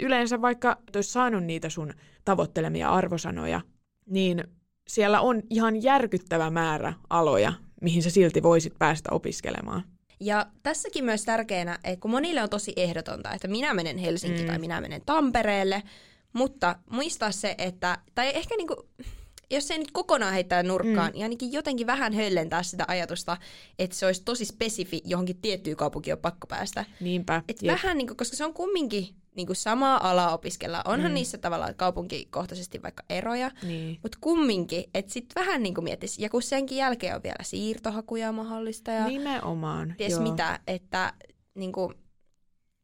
yleensä 0.00 0.42
vaikka 0.42 0.78
olisi 0.96 1.12
saanut 1.12 1.44
niitä 1.44 1.68
sun 1.68 1.94
tavoittelemia 2.24 2.88
arvosanoja, 2.88 3.60
niin 4.06 4.44
siellä 4.88 5.20
on 5.20 5.42
ihan 5.50 5.82
järkyttävä 5.82 6.50
määrä 6.50 6.92
aloja, 7.10 7.52
mihin 7.80 8.02
sä 8.02 8.10
silti 8.10 8.42
voisit 8.42 8.74
päästä 8.78 9.08
opiskelemaan. 9.12 9.82
Ja 10.20 10.46
tässäkin 10.62 11.04
myös 11.04 11.24
tärkeänä, 11.24 11.78
että 11.84 12.00
kun 12.00 12.10
monille 12.10 12.42
on 12.42 12.50
tosi 12.50 12.72
ehdotonta, 12.76 13.32
että 13.32 13.48
minä 13.48 13.74
menen 13.74 13.98
Helsinkiin 13.98 14.44
mm. 14.44 14.46
tai 14.46 14.58
minä 14.58 14.80
menen 14.80 15.02
Tampereelle, 15.06 15.82
mutta 16.32 16.76
muistaa 16.90 17.32
se, 17.32 17.54
että, 17.58 17.98
tai 18.14 18.36
ehkä 18.36 18.56
niinku, 18.56 18.88
jos 19.50 19.70
ei 19.70 19.78
nyt 19.78 19.90
kokonaan 19.90 20.32
heittää 20.32 20.62
nurkkaan, 20.62 21.10
mm. 21.10 21.12
niin 21.12 21.22
ainakin 21.22 21.52
jotenkin 21.52 21.86
vähän 21.86 22.12
höllentää 22.12 22.62
sitä 22.62 22.84
ajatusta, 22.88 23.36
että 23.78 23.96
se 23.96 24.06
olisi 24.06 24.22
tosi 24.24 24.44
spesifi 24.44 25.02
johonkin 25.04 25.40
tiettyyn 25.40 25.76
kaupunkiin 25.76 26.14
on 26.14 26.20
pakko 26.20 26.46
päästä. 26.46 26.84
Niinpä. 27.00 27.42
Et 27.48 27.66
vähän, 27.66 27.98
niin 27.98 28.06
kuin, 28.06 28.16
koska 28.16 28.36
se 28.36 28.44
on 28.44 28.54
kumminkin 28.54 29.14
niin 29.36 29.46
kuin 29.46 29.56
samaa 29.56 30.10
alaa 30.10 30.34
opiskella. 30.34 30.82
Onhan 30.84 31.10
mm. 31.10 31.14
niissä 31.14 31.38
tavallaan 31.38 31.74
kaupunkikohtaisesti 31.74 32.82
vaikka 32.82 33.02
eroja, 33.10 33.50
Niin. 33.62 33.98
mutta 34.02 34.18
kumminkin, 34.20 34.84
että 34.94 35.12
sitten 35.12 35.42
vähän 35.42 35.62
niin 35.62 35.74
kuin 35.74 35.84
miettis, 35.84 36.18
ja 36.18 36.30
kun 36.30 36.42
senkin 36.42 36.78
jälkeen 36.78 37.16
on 37.16 37.22
vielä 37.22 37.42
siirtohakuja 37.42 38.32
mahdollista 38.32 38.90
ja 38.90 39.06
Nimenomaan. 39.06 39.94
ties 39.98 40.12
joo. 40.12 40.22
mitä, 40.22 40.60
että 40.66 41.12
niin 41.54 41.72
kuin, 41.72 41.94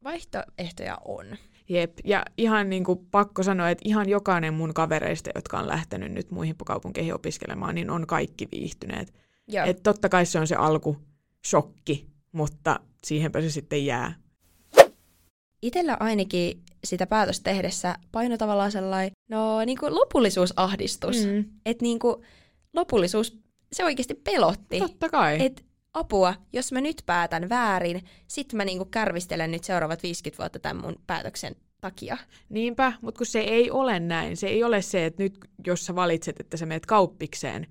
vaihtoehtoja 0.03 0.97
on. 1.05 1.25
Jep, 1.69 1.97
ja 2.05 2.25
ihan 2.37 2.69
niin 2.69 2.83
kuin 2.83 2.99
pakko 3.11 3.43
sanoa, 3.43 3.69
että 3.69 3.81
ihan 3.85 4.09
jokainen 4.09 4.53
mun 4.53 4.73
kavereista, 4.73 5.29
jotka 5.35 5.59
on 5.59 5.67
lähtenyt 5.67 6.11
nyt 6.11 6.31
muihin 6.31 6.55
kaupunkeihin 6.65 7.13
opiskelemaan, 7.13 7.75
niin 7.75 7.89
on 7.89 8.07
kaikki 8.07 8.47
viihtyneet. 8.51 9.13
Joo. 9.47 9.65
Et 9.65 9.83
totta 9.83 10.09
kai 10.09 10.25
se 10.25 10.39
on 10.39 10.47
se 10.47 10.55
alku 10.55 10.97
shokki, 11.47 12.07
mutta 12.31 12.79
siihenpä 13.03 13.41
se 13.41 13.49
sitten 13.49 13.85
jää. 13.85 14.13
Itellä 15.61 15.97
ainakin 15.99 16.63
sitä 16.83 17.07
päätöstä 17.07 17.43
tehdessä 17.43 17.95
paino 18.11 18.37
tavallaan 18.37 18.71
sellainen, 18.71 19.11
no 19.29 19.65
niin 19.65 19.77
kuin 19.77 19.95
lopullisuusahdistus. 19.95 21.25
Mm. 21.25 21.45
Että 21.65 21.83
niin 21.83 21.99
kuin 21.99 22.15
lopullisuus, 22.73 23.37
se 23.73 23.85
oikeasti 23.85 24.13
pelotti. 24.13 24.79
Totta 24.79 25.09
kai. 25.09 25.45
Et 25.45 25.65
apua, 25.93 26.33
jos 26.53 26.71
mä 26.71 26.81
nyt 26.81 27.03
päätän 27.05 27.49
väärin, 27.49 28.03
sit 28.27 28.53
mä 28.53 28.65
niinku 28.65 28.85
kärvistelen 28.85 29.51
nyt 29.51 29.63
seuraavat 29.63 30.03
50 30.03 30.43
vuotta 30.43 30.59
tämän 30.59 30.83
mun 30.83 30.95
päätöksen 31.07 31.55
takia. 31.81 32.17
Niinpä, 32.49 32.93
mutta 33.01 33.17
kun 33.17 33.25
se 33.25 33.39
ei 33.39 33.71
ole 33.71 33.99
näin. 33.99 34.37
Se 34.37 34.47
ei 34.47 34.63
ole 34.63 34.81
se, 34.81 35.05
että 35.05 35.23
nyt 35.23 35.37
jos 35.67 35.85
sä 35.85 35.95
valitset, 35.95 36.39
että 36.39 36.57
sä 36.57 36.65
meet 36.65 36.85
kauppikseen, 36.85 37.67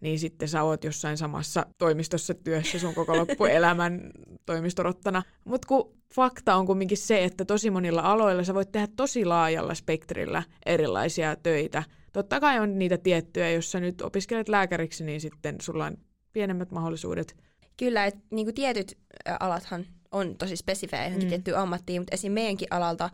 niin 0.00 0.18
sitten 0.18 0.48
sä 0.48 0.62
oot 0.62 0.84
jossain 0.84 1.16
samassa 1.16 1.66
toimistossa 1.78 2.34
työssä 2.34 2.78
sun 2.78 2.94
koko 2.94 3.16
loppuelämän 3.16 4.10
toimistorottana. 4.46 5.22
Mutta 5.44 5.68
kun 5.68 5.92
fakta 6.14 6.54
on 6.54 6.66
kumminkin 6.66 6.98
se, 6.98 7.24
että 7.24 7.44
tosi 7.44 7.70
monilla 7.70 8.00
aloilla 8.02 8.44
sä 8.44 8.54
voit 8.54 8.72
tehdä 8.72 8.88
tosi 8.96 9.24
laajalla 9.24 9.74
spektrillä 9.74 10.42
erilaisia 10.66 11.36
töitä. 11.36 11.82
Totta 12.12 12.40
kai 12.40 12.58
on 12.58 12.78
niitä 12.78 12.98
tiettyjä, 12.98 13.50
jos 13.50 13.72
sä 13.72 13.80
nyt 13.80 14.02
opiskelet 14.02 14.48
lääkäriksi, 14.48 15.04
niin 15.04 15.20
sitten 15.20 15.56
sulla 15.60 15.84
on 15.84 15.96
pienemmät 16.32 16.70
mahdollisuudet. 16.70 17.36
Kyllä, 17.76 18.06
että 18.06 18.20
niinku 18.30 18.52
tietyt 18.52 18.98
alathan 19.40 19.86
on 20.12 20.36
tosi 20.36 20.56
spesifejä 20.56 21.04
johonkin 21.04 21.26
mm. 21.26 21.30
tiettyyn 21.30 21.58
ammattiin, 21.58 22.00
mutta 22.00 22.14
esim. 22.14 22.32
meidänkin 22.32 22.68
alalta, 22.70 23.10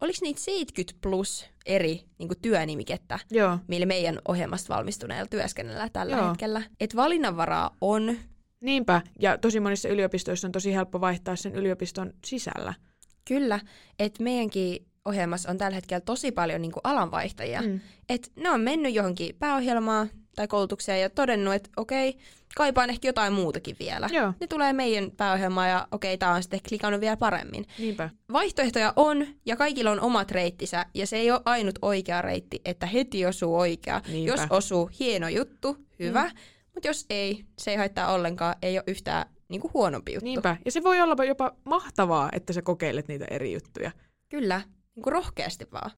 oliko 0.00 0.18
niitä 0.22 0.40
70 0.40 0.98
plus 1.00 1.46
eri 1.66 2.04
niinku 2.18 2.34
työnimikettä, 2.42 3.18
Joo, 3.30 3.58
millä 3.68 3.86
meidän 3.86 4.18
ohjelmasta 4.28 4.74
valmistuneilla 4.74 5.26
työskennellään 5.26 5.90
tällä 5.92 6.16
Joo. 6.16 6.28
hetkellä. 6.28 6.62
Että 6.80 6.96
valinnanvaraa 6.96 7.76
on, 7.80 8.18
niinpä. 8.60 9.02
Ja 9.18 9.38
tosi 9.38 9.60
monissa 9.60 9.88
yliopistoissa 9.88 10.48
on 10.48 10.52
tosi 10.52 10.74
helppo 10.74 11.00
vaihtaa 11.00 11.36
sen 11.36 11.54
yliopiston 11.54 12.12
sisällä. 12.24 12.74
kyllä, 13.28 13.60
että 13.98 14.22
meidänkin 14.22 14.86
ohjelmassa 15.04 15.50
on 15.50 15.58
tällä 15.58 15.74
hetkellä 15.74 16.00
tosi 16.00 16.32
paljon 16.32 16.62
niinku 16.62 16.80
alanvaihtajia. 16.84 17.62
Mm. 17.62 17.80
että 18.08 18.28
ne 18.36 18.50
on 18.50 18.60
mennyt 18.60 18.94
johonkin 18.94 19.36
pääohjelmaan 19.38 20.10
tai 20.40 20.48
koulutukseen 20.48 21.00
ja 21.00 21.10
todennut, 21.10 21.54
että 21.54 21.70
okei, 21.76 22.16
kaipaan 22.56 22.90
ehkä 22.90 23.08
jotain 23.08 23.32
muutakin 23.32 23.76
vielä. 23.80 24.08
Joo, 24.12 24.32
Ne 24.40 24.46
tulee 24.46 24.72
meidän 24.72 25.10
pääohjelmaan 25.10 25.70
ja 25.70 25.88
okei, 25.92 26.18
tämä 26.18 26.34
on 26.34 26.42
sitten 26.42 26.60
klikannut 26.68 27.00
vielä 27.00 27.16
paremmin. 27.16 27.66
niinpä. 27.78 28.10
Vaihtoehtoja 28.32 28.92
on 28.96 29.26
ja 29.46 29.56
kaikilla 29.56 29.90
on 29.90 30.00
omat 30.00 30.30
reittinsä 30.30 30.86
ja 30.94 31.06
se 31.06 31.16
ei 31.16 31.30
ole 31.30 31.40
ainut 31.44 31.78
oikea 31.82 32.22
reitti, 32.22 32.60
että 32.64 32.86
heti 32.86 33.26
osuu 33.26 33.58
oikea. 33.58 34.00
Niinpä. 34.08 34.32
Jos 34.32 34.40
osuu, 34.50 34.90
hieno 35.00 35.28
juttu, 35.28 35.76
hyvä, 35.98 36.24
mm. 36.24 36.38
mutta 36.74 36.88
jos 36.88 37.06
ei, 37.10 37.44
se 37.58 37.70
ei 37.70 37.76
haittaa 37.76 38.12
ollenkaan, 38.12 38.54
ei 38.62 38.78
ole 38.78 38.84
yhtään 38.86 39.26
niin 39.48 39.60
kuin 39.60 39.72
huonompi 39.74 40.12
juttu. 40.12 40.24
Niinpä. 40.24 40.56
Ja 40.64 40.72
se 40.72 40.82
voi 40.82 41.00
olla 41.00 41.24
jopa 41.24 41.52
mahtavaa, 41.64 42.28
että 42.32 42.52
sä 42.52 42.62
kokeilet 42.62 43.08
niitä 43.08 43.24
eri 43.30 43.52
juttuja. 43.52 43.90
Kyllä, 44.28 44.62
niin 44.94 45.02
kuin 45.02 45.12
rohkeasti 45.12 45.66
vaan. 45.72 45.90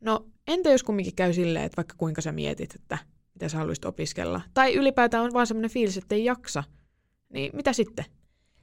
No, 0.00 0.26
entä 0.48 0.70
jos 0.70 0.82
kumminkin 0.82 1.14
käy 1.14 1.32
silleen, 1.32 1.64
että 1.64 1.76
vaikka 1.76 1.94
kuinka 1.98 2.20
sä 2.20 2.32
mietit, 2.32 2.74
että 2.74 2.98
mitä 3.34 3.48
sä 3.48 3.58
haluaisit 3.58 3.84
opiskella, 3.84 4.40
tai 4.54 4.74
ylipäätään 4.74 5.24
on 5.24 5.32
vaan 5.32 5.46
semmoinen 5.46 5.70
fiilis, 5.70 5.96
että 5.96 6.14
ei 6.14 6.24
jaksa, 6.24 6.64
niin 7.32 7.50
mitä 7.54 7.72
sitten? 7.72 8.04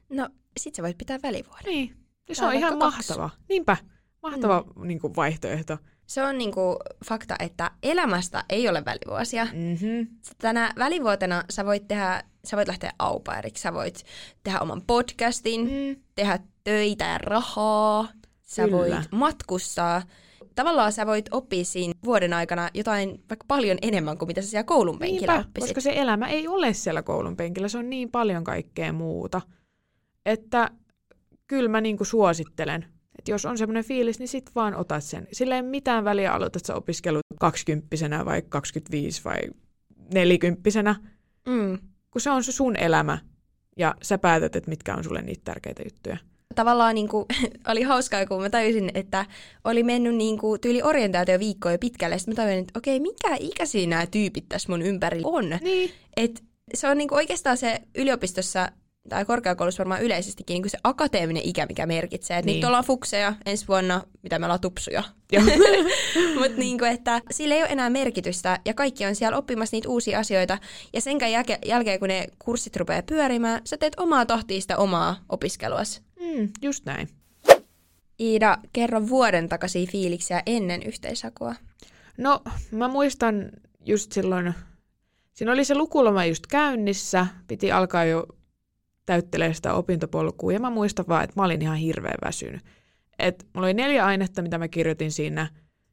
No, 0.08 0.28
sit 0.60 0.74
sä 0.74 0.82
voit 0.82 0.98
pitää 0.98 1.18
välivuoden. 1.22 1.64
Niin, 1.66 1.96
ja 2.28 2.34
se 2.34 2.44
on 2.46 2.52
ihan 2.54 2.78
vaikka 2.80 2.90
kaksi. 2.96 3.12
mahtava. 3.18 3.30
Niinpä, 3.48 3.76
mahtava 4.22 4.64
mm. 4.76 4.86
niin 4.86 5.00
kuin 5.00 5.16
vaihtoehto. 5.16 5.78
Se 6.06 6.22
on 6.22 6.38
niinku 6.38 6.76
fakta, 7.04 7.36
että 7.38 7.70
elämästä 7.82 8.44
ei 8.48 8.68
ole 8.68 8.82
välivuosia. 8.84 9.44
Mm-hmm. 9.44 10.06
Tänä 10.38 10.72
välivuotena 10.78 11.44
sä 11.50 11.64
voit 11.64 11.88
tehdä, 11.88 12.22
sä 12.44 12.56
voit 12.56 12.68
lähteä 12.68 12.92
aupairiksi, 12.98 13.62
sä 13.62 13.74
voit 13.74 14.04
tehdä 14.42 14.60
oman 14.60 14.82
podcastin, 14.86 15.60
Mm. 15.60 16.02
tehdä 16.14 16.38
töitä 16.64 17.04
ja 17.04 17.18
rahaa, 17.18 18.08
sä 18.42 18.64
Kyllä. 18.64 18.76
voit 18.76 18.94
matkustaa. 19.10 20.02
Tavallaan 20.54 20.92
sä 20.92 21.06
voit 21.06 21.28
oppia 21.30 21.64
siinä 21.64 21.92
vuoden 22.04 22.32
aikana 22.32 22.68
jotain 22.74 23.08
vaikka 23.08 23.44
paljon 23.48 23.78
enemmän 23.82 24.18
kuin 24.18 24.26
mitä 24.26 24.42
sä 24.42 24.48
siellä 24.50 24.64
koulun 24.64 24.98
penkillä 24.98 25.32
Niinpä, 25.32 25.48
oppisit. 25.48 25.68
koska 25.68 25.80
se 25.80 25.92
elämä 25.94 26.28
ei 26.28 26.48
ole 26.48 26.72
siellä 26.74 27.02
koulun 27.02 27.36
penkillä, 27.36 27.68
se 27.68 27.78
on 27.78 27.90
niin 27.90 28.10
paljon 28.10 28.44
kaikkea 28.44 28.92
muuta. 28.92 29.40
Että 30.26 30.70
kyllä 31.46 31.68
mä 31.68 31.80
niinku 31.80 32.04
suosittelen, 32.04 32.84
että 33.18 33.30
jos 33.30 33.44
on 33.44 33.58
semmoinen 33.58 33.84
fiilis, 33.84 34.18
niin 34.18 34.28
sit 34.28 34.50
vaan 34.54 34.74
otat 34.74 35.04
sen. 35.04 35.28
Sillä 35.32 35.56
ei 35.56 35.62
mitään 35.62 36.04
väliä 36.04 36.32
aloitat 36.32 36.64
sä 36.64 36.74
opiskelut 36.74 37.20
20 37.40 37.96
vai 38.24 38.42
25 38.48 39.24
vai 39.24 39.38
40 40.14 40.94
Mm. 41.48 41.78
kun 42.10 42.20
se 42.20 42.30
on 42.30 42.44
se 42.44 42.52
sun 42.52 42.76
elämä 42.76 43.18
ja 43.76 43.94
sä 44.02 44.18
päätät, 44.18 44.56
että 44.56 44.70
mitkä 44.70 44.94
on 44.94 45.04
sulle 45.04 45.22
niitä 45.22 45.42
tärkeitä 45.44 45.82
juttuja. 45.86 46.16
Tavallaan 46.54 46.94
niinku, 46.94 47.26
oli 47.70 47.82
hauskaa, 47.82 48.26
kun 48.26 48.42
mä 48.42 48.50
tajusin, 48.50 48.90
että 48.94 49.26
oli 49.64 49.82
mennyt 49.82 50.14
niinku 50.14 50.58
tyyli 50.58 50.82
orientaatio 50.82 51.38
viikkoja 51.38 51.78
pitkälle. 51.78 52.18
Sitten 52.18 52.32
mä 52.32 52.36
tajusin, 52.36 52.58
että 52.58 52.78
okei, 52.78 53.00
mikä 53.00 53.36
ikäisiä 53.40 53.86
nämä 53.86 54.06
tyypit 54.06 54.48
tässä 54.48 54.72
mun 54.72 54.82
ympärillä 54.82 55.28
on. 55.28 55.58
Niin. 55.60 55.90
Et 56.16 56.42
se 56.74 56.88
on 56.88 56.98
niinku 56.98 57.14
oikeastaan 57.14 57.56
se 57.56 57.80
yliopistossa 57.94 58.68
tai 59.08 59.24
korkeakoulussa 59.24 59.78
varmaan 59.80 60.02
yleisestikin 60.02 60.54
niinku 60.54 60.68
se 60.68 60.78
akateeminen 60.84 61.42
ikä, 61.46 61.66
mikä 61.66 61.86
merkitsee. 61.86 62.38
Et 62.38 62.44
Niin. 62.44 62.52
niin. 62.54 62.60
Nyt 62.60 62.66
ollaan 62.68 62.84
fukseja 62.84 63.34
ensi 63.46 63.68
vuonna, 63.68 64.02
mitä 64.22 64.38
me 64.38 64.46
ollaan 64.46 64.60
tupsuja. 64.60 65.02
Mutta 66.38 66.56
niinku, 66.58 66.84
että 66.84 67.20
sillä 67.30 67.54
ei 67.54 67.62
ole 67.62 67.70
enää 67.70 67.90
merkitystä 67.90 68.58
ja 68.64 68.74
kaikki 68.74 69.06
on 69.06 69.14
siellä 69.14 69.38
oppimassa 69.38 69.76
niitä 69.76 69.88
uusia 69.88 70.18
asioita. 70.18 70.58
Ja 70.92 71.00
sen 71.00 71.16
jälke- 71.20 71.58
jälkeen, 71.66 71.98
kun 71.98 72.08
ne 72.08 72.26
kurssit 72.38 72.76
rupeaa 72.76 73.02
pyörimään, 73.02 73.60
sä 73.64 73.76
teet 73.76 74.00
omaa 74.00 74.26
tohtia 74.26 74.60
sitä 74.60 74.76
omaa 74.76 75.16
opiskeluas. 75.28 76.02
Mm, 76.20 76.48
just 76.62 76.84
näin. 76.84 77.08
Iida, 78.20 78.58
kerro 78.72 79.08
vuoden 79.08 79.48
takaisia 79.48 79.86
fiiliksiä 79.86 80.42
ennen 80.46 80.82
yhteishakua. 80.82 81.54
No, 82.18 82.42
mä 82.70 82.88
muistan 82.88 83.50
just 83.86 84.12
silloin, 84.12 84.54
siinä 85.32 85.52
oli 85.52 85.64
se 85.64 85.74
lukuloma 85.74 86.24
just 86.24 86.46
käynnissä, 86.46 87.26
piti 87.48 87.72
alkaa 87.72 88.04
jo 88.04 88.26
täyttelee 89.06 89.54
sitä 89.54 89.74
opintopolkua, 89.74 90.52
ja 90.52 90.60
mä 90.60 90.70
muistan 90.70 91.04
vaan, 91.08 91.24
että 91.24 91.40
mä 91.40 91.44
olin 91.44 91.62
ihan 91.62 91.76
hirveän 91.76 92.18
väsynyt. 92.24 92.62
Et 93.18 93.46
mulla 93.54 93.66
oli 93.66 93.74
neljä 93.74 94.06
ainetta, 94.06 94.42
mitä 94.42 94.58
mä 94.58 94.68
kirjoitin 94.68 95.12
siinä, 95.12 95.48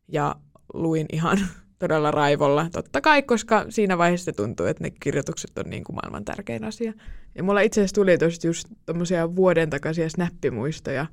ja 0.07 0.35
luin 0.73 1.05
ihan 1.13 1.37
todella 1.79 2.11
raivolla. 2.11 2.67
Totta 2.71 3.01
kai, 3.01 3.21
koska 3.21 3.65
siinä 3.69 3.97
vaiheessa 3.97 4.31
tuntuu, 4.31 4.65
että 4.65 4.83
ne 4.83 4.91
kirjoitukset 5.03 5.57
on 5.57 5.69
niin 5.69 5.83
kuin 5.83 5.95
maailman 5.95 6.25
tärkein 6.25 6.63
asia. 6.63 6.93
Ja 7.35 7.43
mulla 7.43 7.61
itse 7.61 7.81
asiassa 7.81 7.95
tuli 7.95 8.17
tosta 8.17 8.47
just 8.47 8.67
tommosia 8.85 9.35
vuoden 9.35 9.69
takaisia 9.69 10.09
snappimuistoja, 10.09 11.05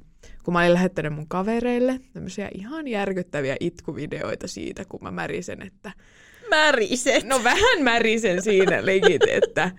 kun 0.45 0.55
mä 0.55 0.61
olin 0.61 0.75
lähettänyt 0.75 1.13
mun 1.13 1.29
kavereille 1.29 2.01
tämmöisiä 2.13 2.49
ihan 2.55 2.89
järkyttäviä 2.89 3.57
itkuvideoita 3.61 4.49
siitä, 4.49 4.85
kun 4.85 5.03
mä 5.03 5.11
märisen, 5.11 5.63
että 5.63 5.93
Märiset. 6.51 7.25
no 7.25 7.45
vähän 7.45 7.83
märisen 7.83 8.43
siinä 8.43 8.87
legit, 8.87 9.23
että, 9.29 9.71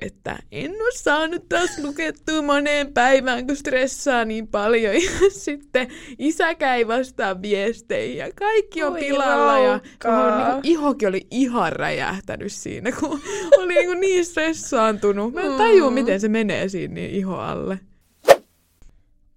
että 0.00 0.38
en 0.52 0.70
ole 0.70 0.92
saanut 0.94 1.48
taas 1.48 1.78
lukettua 1.78 2.42
moneen 2.42 2.94
päivään, 2.94 3.46
kun 3.46 3.56
stressaa 3.56 4.24
niin 4.24 4.48
paljon. 4.48 4.94
Ja 4.94 5.00
sitten 5.30 5.88
isäkä 6.18 6.74
ei 6.74 6.88
vastaa 6.88 7.42
viestejä 7.42 8.26
ja 8.26 8.32
kaikki 8.34 8.82
on 8.82 8.92
Oi 8.92 9.00
pilalla. 9.00 9.58
Ja 9.58 9.70
raukkaa. 9.70 10.30
mun 10.30 10.44
niinku, 10.46 10.60
ihokin 10.62 11.08
oli 11.08 11.26
ihan 11.30 11.72
räjähtänyt 11.72 12.52
siinä, 12.52 12.92
kun 12.92 13.20
oli 13.58 13.74
niinku 13.74 13.94
niin 13.94 14.24
stressaantunut. 14.24 15.34
Mä 15.34 15.40
en 15.40 15.52
tajua, 15.52 15.90
Mm. 15.90 15.94
miten 15.94 16.20
se 16.20 16.28
menee 16.28 16.68
siinä 16.68 16.94
niin 16.94 17.10
iho 17.10 17.34
alle. 17.36 17.80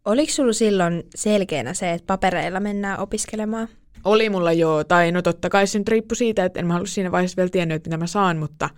Oliko 0.06 0.32
sulla 0.32 0.54
silloin 0.54 1.04
selkeänä 1.16 1.74
se, 1.74 1.92
että 1.92 2.08
papereilla 2.08 2.60
mennään 2.60 3.00
opiskelemaan? 3.00 3.68
Oli 4.04 4.30
mulla 4.30 4.52
joo, 4.54 4.84
tai 4.84 5.12
no 5.12 5.22
totta 5.22 5.50
kai 5.50 5.68
se 5.68 5.80
nyt 5.80 5.88
riippui 5.88 6.16
siitä, 6.16 6.46
että 6.46 6.60
en 6.60 6.68
mä 6.68 6.76
ollut 6.76 6.90
siinä 6.90 7.12
vaiheessa 7.12 7.36
vielä 7.38 7.50
tiennyt, 7.50 7.76
että 7.76 7.90
mitä 7.90 7.98
mä 7.98 8.08
saan, 8.08 8.38
mutta 8.38 8.70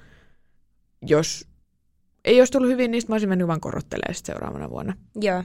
jos 1.02 1.48
ei 2.26 2.42
olisi 2.42 2.52
tullut 2.52 2.70
hyvin, 2.70 2.92
niin 2.92 3.02
sit 3.02 3.10
mä 3.10 3.16
olisin 3.16 3.30
mennyt 3.30 3.48
vaan 3.48 3.62
korottelemaan 3.62 4.16
sit 4.16 4.26
seuraavana 4.26 4.70
vuonna. 4.70 4.94
Joo. 5.22 5.44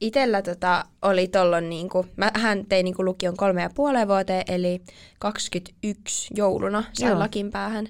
Itellä 0.00 0.42
tota, 0.42 0.84
oli 1.02 1.28
tollon, 1.28 1.68
niinku, 1.68 2.06
hän 2.34 2.66
tein 2.66 2.84
niinku 2.84 3.04
lukion 3.04 3.36
kolme 3.36 3.62
ja 3.62 3.70
puoleen 3.74 4.08
vuoteen, 4.08 4.44
eli 4.48 4.80
21 5.18 6.34
jouluna 6.36 6.84
sain 6.92 7.10
Joo. 7.10 7.18
lakin 7.18 7.50
päähän. 7.50 7.86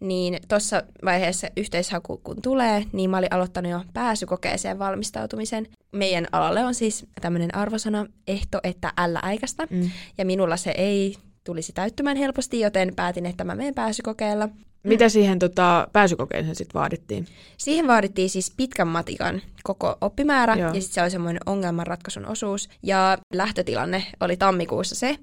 Niin 0.00 0.38
tuossa 0.48 0.82
vaiheessa 1.04 1.48
yhteishaku 1.56 2.20
kun 2.24 2.42
tulee, 2.42 2.84
niin 2.92 3.10
mä 3.10 3.18
olin 3.18 3.32
aloittanut 3.32 3.72
jo 3.72 3.80
pääsykokeeseen 3.94 4.78
valmistautumisen. 4.78 5.66
Meidän 5.92 6.26
alalle 6.32 6.64
on 6.64 6.74
siis 6.74 7.06
tämmöinen 7.20 7.54
arvosana 7.54 8.06
ehto, 8.28 8.60
että 8.62 8.92
älä 8.96 9.20
äikästä. 9.22 9.66
Mm. 9.70 9.90
Ja 10.18 10.24
minulla 10.24 10.56
se 10.56 10.70
ei 10.70 11.14
tulisi 11.44 11.72
täyttymään 11.72 12.16
helposti, 12.16 12.60
joten 12.60 12.92
päätin, 12.96 13.26
että 13.26 13.44
mä 13.44 13.54
menen 13.54 13.74
pääsykokeella. 13.74 14.48
Mitä 14.82 15.08
siihen 15.08 15.38
tota, 15.38 15.88
pääsykokeeseen 15.92 16.54
sitten 16.54 16.80
vaadittiin? 16.80 17.26
Siihen 17.56 17.86
vaadittiin 17.86 18.30
siis 18.30 18.52
pitkän 18.56 18.88
matikan 18.88 19.42
koko 19.64 19.98
oppimäärä 20.00 20.54
Joo. 20.54 20.74
ja 20.74 20.80
sitten 20.80 20.94
se 20.94 21.02
oli 21.02 21.10
semmoinen 21.10 21.40
ongelmanratkaisun 21.46 22.26
osuus. 22.26 22.68
Ja 22.82 23.18
lähtötilanne 23.34 24.04
oli 24.20 24.36
tammikuussa 24.36 24.94
se, 24.94 25.16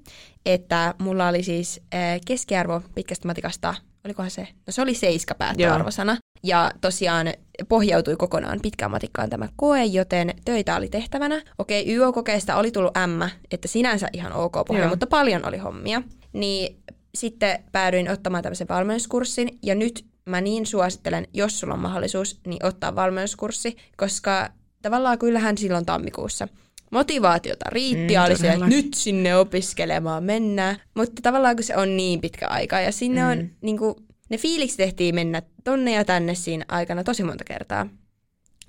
että 0.46 0.94
mulla 0.98 1.28
oli 1.28 1.42
siis 1.42 1.80
äh, 1.94 2.00
keskiarvo 2.26 2.82
pitkästä 2.94 3.28
matikasta, 3.28 3.74
olikohan 4.04 4.30
se? 4.30 4.48
No 4.66 4.70
se 4.70 4.82
oli 4.82 4.94
seiska 4.94 5.34
päättöarvosana. 5.34 6.16
Ja 6.42 6.70
tosiaan 6.80 7.26
pohjautui 7.68 8.16
kokonaan 8.16 8.58
pitkään 8.62 8.90
matikkaan 8.90 9.30
tämä 9.30 9.48
koe, 9.56 9.84
joten 9.84 10.34
töitä 10.44 10.76
oli 10.76 10.88
tehtävänä. 10.88 11.42
Okei, 11.58 11.94
YO-kokeesta 11.94 12.56
oli 12.56 12.70
tullut 12.70 12.92
M, 13.06 13.22
että 13.50 13.68
sinänsä 13.68 14.08
ihan 14.12 14.32
ok 14.32 14.52
pohja, 14.66 14.82
Joo. 14.82 14.90
mutta 14.90 15.06
paljon 15.06 15.48
oli 15.48 15.58
hommia. 15.58 16.02
Niin 16.32 16.76
sitten 17.16 17.64
päädyin 17.72 18.10
ottamaan 18.10 18.42
tämmöisen 18.42 18.68
valmennuskurssin, 18.68 19.58
ja 19.62 19.74
nyt 19.74 20.04
mä 20.24 20.40
niin 20.40 20.66
suosittelen, 20.66 21.28
jos 21.32 21.60
sulla 21.60 21.74
on 21.74 21.80
mahdollisuus, 21.80 22.40
niin 22.46 22.66
ottaa 22.66 22.94
valmennuskurssi, 22.94 23.76
koska 23.96 24.50
tavallaan 24.82 25.18
kyllähän 25.18 25.58
silloin 25.58 25.86
tammikuussa 25.86 26.48
motivaatiota 26.90 27.70
riitti, 27.70 28.14
mm, 28.14 28.24
oli 28.24 28.36
se, 28.38 28.52
että 28.52 28.66
nyt 28.66 28.94
sinne 28.94 29.36
opiskelemaan 29.36 30.24
mennään, 30.24 30.76
mutta 30.94 31.22
tavallaan 31.22 31.56
kun 31.56 31.64
se 31.64 31.76
on 31.76 31.96
niin 31.96 32.20
pitkä 32.20 32.48
aika, 32.48 32.80
ja 32.80 32.92
sinne 32.92 33.22
mm. 33.22 33.30
on 33.30 33.50
niin 33.60 33.78
kuin, 33.78 33.94
ne 34.28 34.38
fiiliksi 34.38 34.76
tehtiin 34.76 35.14
mennä 35.14 35.42
tonne 35.64 35.92
ja 35.92 36.04
tänne 36.04 36.34
siinä 36.34 36.64
aikana 36.68 37.04
tosi 37.04 37.22
monta 37.22 37.44
kertaa. 37.44 37.88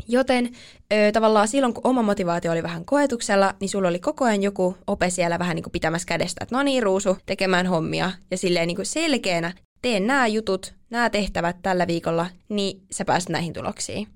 Joten 0.07 0.49
ö, 0.93 1.11
tavallaan 1.11 1.47
silloin, 1.47 1.73
kun 1.73 1.87
oma 1.87 2.01
motivaatio 2.01 2.51
oli 2.51 2.63
vähän 2.63 2.85
koetuksella, 2.85 3.55
niin 3.59 3.69
sulla 3.69 3.87
oli 3.87 3.99
koko 3.99 4.25
ajan 4.25 4.43
joku 4.43 4.77
ope 4.87 5.09
siellä 5.09 5.39
vähän 5.39 5.55
niin 5.55 5.63
kuin 5.63 5.71
pitämässä 5.71 6.05
kädestä, 6.05 6.43
että 6.43 6.55
no 6.55 6.63
niin 6.63 6.83
Ruusu, 6.83 7.17
tekemään 7.25 7.67
hommia. 7.67 8.11
Ja 8.31 8.37
silleen 8.37 8.67
niin 8.67 8.75
kuin 8.75 8.85
selkeänä, 8.85 9.53
teen 9.81 10.07
nämä 10.07 10.27
jutut, 10.27 10.73
nämä 10.89 11.09
tehtävät 11.09 11.57
tällä 11.61 11.87
viikolla, 11.87 12.27
niin 12.49 12.81
sä 12.91 13.05
pääset 13.05 13.29
näihin 13.29 13.53
tuloksiin. 13.53 14.07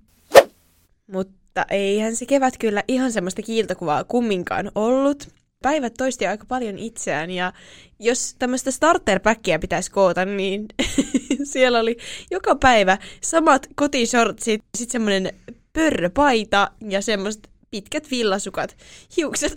Mutta 1.12 1.66
eihän 1.70 2.16
se 2.16 2.26
kevät 2.26 2.58
kyllä 2.58 2.84
ihan 2.88 3.12
semmoista 3.12 3.42
kiiltokuvaa 3.42 4.04
kumminkaan 4.04 4.72
ollut. 4.76 5.28
Päivät 5.62 5.94
toisti 5.98 6.28
aika 6.28 6.46
paljon 6.48 6.80
itseään 6.80 7.32
ja 7.32 7.54
jos 8.00 8.36
tämmöistä 8.40 8.72
starterpäkkiä 8.72 9.60
pitäisi 9.60 9.92
koota, 9.92 10.26
niin 10.26 10.66
siellä 11.44 11.80
oli 11.80 11.98
joka 12.32 12.56
päivä 12.56 12.98
samat 13.22 13.68
kotishortsit, 13.76 14.62
sitten 14.78 14.92
semmoinen 14.92 15.34
pörröpaita 15.74 16.72
ja 16.90 17.02
semmoiset 17.02 17.50
pitkät 17.72 18.12
villasukat. 18.12 18.78
Hiukset 19.18 19.54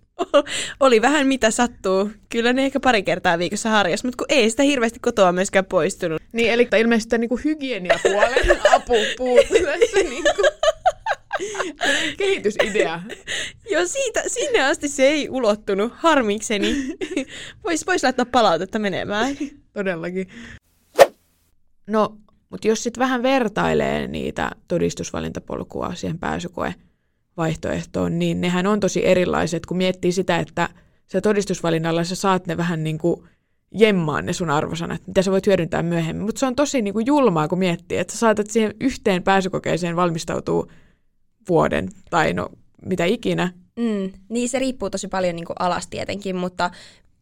oli 0.80 1.02
vähän 1.02 1.26
mitä 1.26 1.50
sattuu. 1.50 2.10
Kyllä 2.28 2.52
ne 2.52 2.64
ehkä 2.64 2.80
pari 2.80 3.02
kertaa 3.02 3.38
viikossa 3.38 3.70
harjas, 3.70 4.04
mutta 4.04 4.16
kun 4.16 4.26
ei 4.28 4.50
sitä 4.50 4.62
hirveästi 4.62 4.98
kotoa 5.02 5.32
myöskään 5.32 5.64
poistunut. 5.64 6.22
Niin, 6.32 6.50
eli 6.50 6.68
ilmeisesti 6.80 7.18
niinku 7.18 7.40
hygieniapuolen 7.44 8.60
apu 8.74 8.94
puuttuu 9.16 9.58
tässä 9.64 10.08
niinku. 10.08 10.42
Kehitysidea. 12.18 13.02
Joo, 13.70 13.86
siitä, 13.86 14.22
sinne 14.26 14.64
asti 14.64 14.88
se 14.88 15.08
ei 15.08 15.28
ulottunut, 15.28 15.92
harmikseni. 15.96 16.76
Voisi 17.64 17.86
vois 17.86 18.02
laittaa 18.02 18.26
palautetta 18.26 18.78
menemään. 18.78 19.36
Todellakin. 19.72 20.28
No, 21.86 22.16
mutta 22.52 22.68
jos 22.68 22.82
sitten 22.82 23.00
vähän 23.00 23.22
vertailee 23.22 24.08
niitä 24.08 24.50
todistusvalintapolkua 24.68 25.94
siihen 25.94 26.18
pääsykoe 26.18 26.74
vaihtoehtoon, 27.36 28.18
niin 28.18 28.40
nehän 28.40 28.66
on 28.66 28.80
tosi 28.80 29.06
erilaiset, 29.06 29.66
kun 29.66 29.76
miettii 29.76 30.12
sitä, 30.12 30.38
että 30.38 30.68
se 31.06 31.20
todistusvalinnalla 31.20 32.04
sä 32.04 32.14
saat 32.14 32.46
ne 32.46 32.56
vähän 32.56 32.84
niin 32.84 32.98
kuin 32.98 33.22
jemmaan 33.74 34.26
ne 34.26 34.32
sun 34.32 34.50
arvosanat, 34.50 35.06
mitä 35.06 35.22
sä 35.22 35.30
voit 35.30 35.46
hyödyntää 35.46 35.82
myöhemmin. 35.82 36.26
Mutta 36.26 36.38
se 36.38 36.46
on 36.46 36.56
tosi 36.56 36.82
niin 36.82 36.94
kuin 36.94 37.06
julmaa, 37.06 37.48
kun 37.48 37.58
miettii, 37.58 37.98
että 37.98 38.12
sä 38.12 38.18
saatat 38.18 38.50
siihen 38.50 38.74
yhteen 38.80 39.22
pääsykokeeseen 39.22 39.96
valmistautuu 39.96 40.70
vuoden 41.48 41.88
tai 42.10 42.34
no 42.34 42.48
mitä 42.86 43.04
ikinä. 43.04 43.52
Mm, 43.76 44.12
niin 44.28 44.48
se 44.48 44.58
riippuu 44.58 44.90
tosi 44.90 45.08
paljon 45.08 45.36
niin 45.36 45.46
kuin 45.46 45.56
alasta 45.58 45.90
tietenkin, 45.90 46.36
mutta 46.36 46.70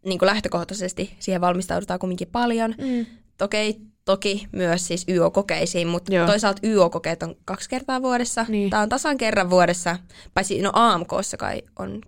niin 0.07 0.19
kuin 0.19 0.27
lähtökohtaisesti 0.27 1.17
siihen 1.19 1.41
valmistaudutaan 1.41 2.01
kumminkin 2.01 2.29
paljon. 2.33 2.75
Mm. 2.79 3.07
Okei, 3.41 3.81
toki 4.11 4.47
myös 4.53 4.87
siis 4.87 5.05
YO-kokeisiin, 5.09 5.89
mutta 5.89 6.15
Joo. 6.15 6.27
toisaalta 6.27 6.67
YO-kokeet 6.67 7.23
on 7.23 7.37
kaksi 7.45 7.71
kertaa 7.71 8.03
vuodessa. 8.03 8.47
Niin. 8.49 8.71
Tämä 8.71 8.83
on 8.83 8.89
tasan 8.89 9.19
kerran 9.19 9.51
vuodessa, 9.51 9.97
paitsi 10.35 10.63
no 10.63 10.71
AMKssa 10.75 11.37
kai 11.37 11.63
on 11.79 12.01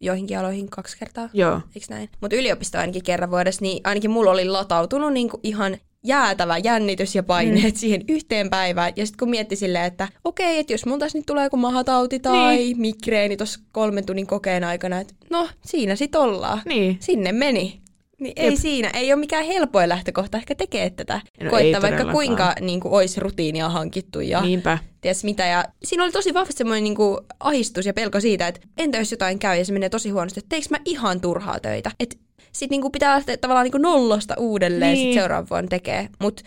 joihinkin 0.00 0.38
aloihin 0.38 0.68
kaksi 0.70 0.98
kertaa, 0.98 1.28
Joo. 1.32 1.60
eikö 1.74 1.86
näin? 1.90 2.08
Mutta 2.20 2.36
yliopisto 2.36 2.78
ainakin 2.78 3.02
kerran 3.02 3.30
vuodessa, 3.30 3.62
niin 3.62 3.80
ainakin 3.84 4.10
mulla 4.10 4.30
oli 4.30 4.44
latautunut 4.44 5.12
niinku 5.12 5.40
ihan 5.42 5.76
jäätävä 6.04 6.58
jännitys 6.58 7.14
ja 7.14 7.22
paineet 7.22 7.74
mm. 7.74 7.78
siihen 7.78 8.04
yhteen 8.08 8.50
päivään. 8.50 8.92
Ja 8.96 9.06
sitten 9.06 9.18
kun 9.18 9.30
mietti 9.30 9.56
silleen, 9.56 9.84
että 9.84 10.08
okei, 10.24 10.58
että 10.58 10.72
jos 10.72 10.86
mulla 10.86 10.98
tässä 10.98 11.18
nyt 11.18 11.26
tulee 11.26 11.44
joku 11.44 11.56
mahatauti 11.56 12.20
tai 12.20 12.56
niin. 12.56 12.80
migreeni 12.80 13.36
tuossa 13.36 13.60
kolmen 13.72 14.06
tunnin 14.06 14.26
kokeen 14.26 14.64
aikana, 14.64 15.00
että 15.00 15.14
no 15.30 15.48
siinä 15.64 15.96
sit 15.96 16.14
ollaan. 16.14 16.62
Niin. 16.64 16.96
Sinne 17.00 17.32
meni. 17.32 17.82
Niin 18.22 18.32
ei 18.36 18.46
Jep. 18.46 18.58
siinä, 18.58 18.90
ei 18.94 19.12
ole 19.12 19.20
mikään 19.20 19.44
helpoin 19.44 19.88
lähtökohta 19.88 20.38
ehkä 20.38 20.54
tekee 20.54 20.90
tätä. 20.90 21.20
No 21.40 21.50
Koittaa 21.50 21.82
vaikka 21.82 22.04
kuinka 22.04 22.54
niin 22.60 22.80
kuin, 22.80 22.94
olisi 22.94 23.20
rutiinia 23.20 23.68
hankittu 23.68 24.20
ja 24.20 24.40
Niinpä. 24.40 24.78
ties 25.00 25.24
mitä. 25.24 25.46
Ja 25.46 25.64
siinä 25.84 26.04
oli 26.04 26.12
tosi 26.12 26.34
vahvasti 26.34 26.58
semmoinen 26.58 26.84
niin 26.84 26.94
kuin, 26.94 27.18
ahistus 27.40 27.86
ja 27.86 27.92
pelko 27.92 28.20
siitä, 28.20 28.48
että 28.48 28.60
entä 28.78 28.98
jos 28.98 29.10
jotain 29.10 29.38
käy 29.38 29.58
ja 29.58 29.64
se 29.64 29.72
menee 29.72 29.88
tosi 29.88 30.10
huonosti, 30.10 30.40
että 30.40 30.48
teekö 30.48 30.66
mä 30.70 30.78
ihan 30.84 31.20
turhaa 31.20 31.60
töitä. 31.60 31.90
Että 32.00 32.16
sit 32.52 32.70
niin 32.70 32.82
kuin, 32.82 32.92
pitää 32.92 33.14
lähteä 33.14 33.36
tavallaan 33.36 33.64
niin 33.64 33.72
kuin 33.72 33.82
nollasta 33.82 34.34
uudelleen 34.38 34.94
niin. 34.94 35.14
sit 35.14 35.20
seuraavan 35.20 35.46
vuonna 35.50 35.68
tekee. 35.68 36.08
Mutta 36.20 36.42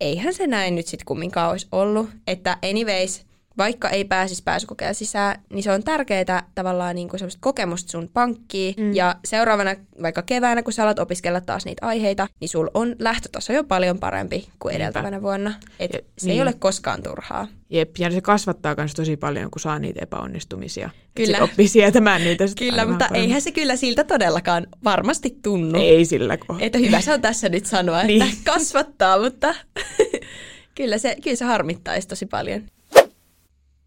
eihän 0.00 0.34
se 0.34 0.46
näin 0.46 0.74
nyt 0.74 0.86
sitten 0.86 1.06
kumminkaan 1.06 1.50
olisi 1.50 1.68
ollut. 1.72 2.08
Että 2.26 2.58
anyways, 2.70 3.27
vaikka 3.58 3.88
ei 3.88 4.04
pääsisi 4.04 4.42
pääsykokeella 4.42 4.94
sisään, 4.94 5.42
niin 5.52 5.62
se 5.62 5.72
on 5.72 5.82
tärkeää 5.82 6.48
tavallaan 6.54 6.94
niin 6.94 7.08
kuin 7.08 7.20
kokemusta 7.40 7.90
sun 7.90 8.10
pankkiin. 8.12 8.74
Mm. 8.78 8.94
Ja 8.94 9.16
seuraavana, 9.24 9.74
vaikka 10.02 10.22
keväänä, 10.22 10.62
kun 10.62 10.72
sä 10.72 10.82
alat 10.82 10.98
opiskella 10.98 11.40
taas 11.40 11.64
niitä 11.64 11.86
aiheita, 11.86 12.28
niin 12.40 12.48
sul 12.48 12.68
on 12.74 12.96
lähtötaso 12.98 13.52
jo 13.52 13.64
paljon 13.64 13.98
parempi 13.98 14.48
kuin 14.58 14.74
edeltävänä 14.74 15.10
Niinpä. 15.10 15.22
vuonna. 15.22 15.54
Et 15.80 15.92
ja, 15.92 15.98
se 16.18 16.26
niin. 16.26 16.36
ei 16.36 16.42
ole 16.42 16.52
koskaan 16.52 17.02
turhaa. 17.02 17.48
Jep, 17.70 17.90
ja 17.98 18.10
se 18.10 18.20
kasvattaa 18.20 18.74
myös 18.76 18.94
tosi 18.94 19.16
paljon, 19.16 19.50
kun 19.50 19.60
saa 19.60 19.78
niitä 19.78 20.00
epäonnistumisia. 20.02 20.90
Kyllä. 21.14 21.38
oppii 21.40 21.68
sietämään 21.68 22.24
niitä. 22.24 22.44
Kyllä, 22.58 22.84
mutta 22.84 23.06
paljon. 23.08 23.24
eihän 23.24 23.42
se 23.42 23.52
kyllä 23.52 23.76
siltä 23.76 24.04
todellakaan 24.04 24.66
varmasti 24.84 25.38
tunnu. 25.42 25.80
Ei 25.80 26.04
sillä 26.04 26.36
kohtaa. 26.36 26.66
Että 26.66 26.78
hyvä 26.78 27.00
se 27.00 27.12
on 27.12 27.20
tässä 27.20 27.48
nyt 27.48 27.66
sanoa, 27.66 28.02
että 28.02 28.24
niin. 28.24 28.36
kasvattaa, 28.44 29.22
mutta 29.22 29.54
kyllä, 30.78 30.98
se, 30.98 31.16
kyllä 31.22 31.36
se 31.36 31.44
harmittaisi 31.44 32.08
tosi 32.08 32.26
paljon. 32.26 32.62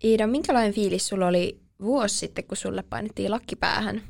Iida, 0.03 0.27
minkälainen 0.27 0.73
fiilis 0.73 1.07
sulla 1.07 1.27
oli 1.27 1.59
vuosi 1.81 2.17
sitten, 2.17 2.43
kun 2.43 2.57
sulle 2.57 2.83
painettiin 2.83 3.31
lakki 3.31 3.55
päähän? 3.55 4.01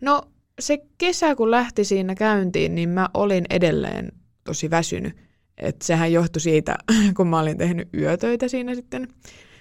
No 0.00 0.22
se 0.60 0.78
kesä, 0.98 1.34
kun 1.34 1.50
lähti 1.50 1.84
siinä 1.84 2.14
käyntiin, 2.14 2.74
niin 2.74 2.88
mä 2.88 3.08
olin 3.14 3.44
edelleen 3.50 4.12
tosi 4.44 4.70
väsynyt. 4.70 5.16
Et 5.58 5.82
sehän 5.82 6.12
johtui 6.12 6.40
siitä, 6.40 6.76
kun 7.16 7.26
mä 7.26 7.40
olin 7.40 7.58
tehnyt 7.58 7.88
yötöitä 7.94 8.48
siinä 8.48 8.74
sitten 8.74 9.08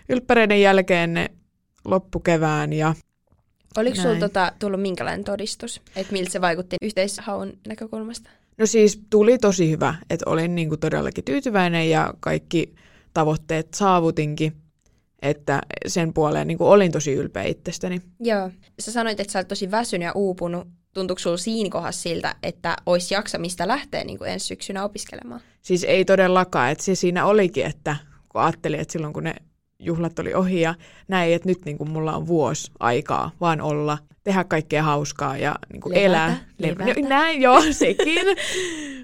ylppäreiden 0.09 0.61
jälkeen 0.61 1.13
ne 1.13 1.29
loppukevään. 1.85 2.73
Ja 2.73 2.95
Oliko 3.77 3.95
sulla 3.95 4.19
tota, 4.19 4.51
tullut 4.59 4.81
minkälainen 4.81 5.23
todistus, 5.23 5.81
että 5.95 6.13
miltä 6.13 6.31
se 6.31 6.41
vaikutti 6.41 6.75
yhteishaun 6.81 7.53
näkökulmasta? 7.67 8.29
No 8.57 8.65
siis 8.65 9.01
tuli 9.09 9.37
tosi 9.37 9.71
hyvä, 9.71 9.95
että 10.09 10.29
olin 10.29 10.55
niinku 10.55 10.77
todellakin 10.77 11.23
tyytyväinen 11.23 11.89
ja 11.89 12.13
kaikki 12.19 12.75
tavoitteet 13.13 13.73
saavutinkin 13.73 14.53
että 15.25 15.61
sen 15.87 16.13
puoleen 16.13 16.47
niin 16.47 16.57
kuin 16.57 16.67
olin 16.67 16.91
tosi 16.91 17.13
ylpeä 17.13 17.43
itsestäni. 17.43 18.01
Joo. 18.19 18.51
Sä 18.79 18.91
sanoit, 18.91 19.19
että 19.19 19.33
sä 19.33 19.39
olet 19.39 19.47
tosi 19.47 19.71
väsynyt 19.71 20.05
ja 20.05 20.11
uupunut. 20.15 20.67
Tuntuuko 20.93 21.19
sulla 21.19 21.37
siinä 21.37 21.69
kohdassa 21.69 22.01
siltä, 22.01 22.35
että 22.43 22.75
olisi 22.85 23.13
jaksamista 23.13 23.67
lähteä 23.67 24.03
niin 24.03 24.17
kuin 24.17 24.31
ensi 24.31 24.45
syksynä 24.45 24.83
opiskelemaan? 24.83 25.41
Siis 25.61 25.83
ei 25.83 26.05
todellakaan. 26.05 26.71
Että 26.71 26.83
se 26.83 26.95
siinä 26.95 27.25
olikin, 27.25 27.65
että 27.65 27.95
kun 28.29 28.41
ajattelin, 28.41 28.79
että 28.79 28.91
silloin 28.91 29.13
kun 29.13 29.23
ne 29.23 29.35
juhlat 29.79 30.19
oli 30.19 30.33
ohi 30.33 30.61
ja 30.61 30.75
näin, 31.07 31.33
että 31.33 31.49
nyt 31.49 31.65
niin 31.65 31.77
kuin 31.77 31.89
mulla 31.89 32.15
on 32.15 32.27
vuosi 32.27 32.71
aikaa 32.79 33.31
vaan 33.41 33.61
olla, 33.61 33.97
tehdä 34.23 34.43
kaikkea 34.43 34.83
hauskaa 34.83 35.37
ja 35.37 35.55
niin 35.73 35.81
kuin 35.81 35.93
levätä, 35.93 36.05
elää. 36.05 36.37
Levätä. 36.59 37.01
No, 37.01 37.09
näin, 37.09 37.41
joo, 37.41 37.61
sekin. 37.71 38.25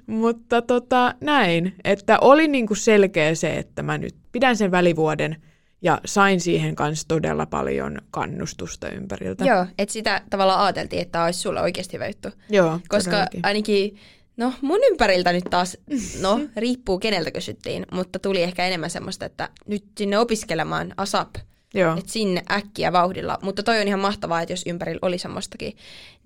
Mutta 0.08 0.62
tota, 0.62 1.16
näin, 1.22 1.76
että 1.84 2.20
oli 2.20 2.48
niin 2.48 2.68
kuin 2.68 2.78
selkeä 2.78 3.36
se, 3.36 3.54
että 3.54 3.84
mä 3.84 3.98
nyt 3.98 4.16
pidän 4.32 4.58
sen 4.58 4.72
välivuoden– 4.72 5.36
Ja 5.82 6.02
sain 6.06 6.42
siihen 6.42 6.76
kanssa 6.76 7.08
todella 7.08 7.46
paljon 7.46 7.98
kannustusta 8.12 8.90
ympäriltä. 8.90 9.46
Joo, 9.46 9.66
että 9.78 9.94
sitä 9.94 10.22
tavallaan 10.30 10.60
ajateltiin, 10.62 11.02
että 11.02 11.12
tämä 11.12 11.26
olisi 11.26 11.40
sulle 11.40 11.62
oikeasti 11.62 11.94
hyvä 11.94 12.08
juttu. 12.08 12.30
Joo 12.50 12.80
Koska 12.90 13.12
todellakin. 13.12 13.40
ainakin, 13.44 13.98
no 14.38 14.54
mun 14.62 14.80
ympäriltä 14.92 15.34
nyt 15.34 15.44
taas, 15.50 15.78
no 16.22 16.40
riippuu 16.56 17.00
keneltä 17.00 17.32
kysyttiin, 17.32 17.86
mutta 17.92 18.20
tuli 18.20 18.44
ehkä 18.44 18.68
enemmän 18.68 18.90
semmoista, 18.90 19.26
että 19.26 19.50
nyt 19.68 19.86
sinne 19.98 20.18
opiskelemaan 20.18 20.94
ASAP, 20.98 21.36
Joo. 21.74 21.98
että 21.98 22.12
sinne 22.12 22.44
äkkiä 22.52 22.92
vauhdilla. 22.94 23.38
Mutta 23.42 23.64
toi 23.64 23.82
on 23.82 23.88
ihan 23.88 24.00
mahtavaa, 24.00 24.42
että 24.42 24.54
jos 24.54 24.64
ympärillä 24.68 25.00
oli 25.02 25.18
semmoistakin, 25.18 25.74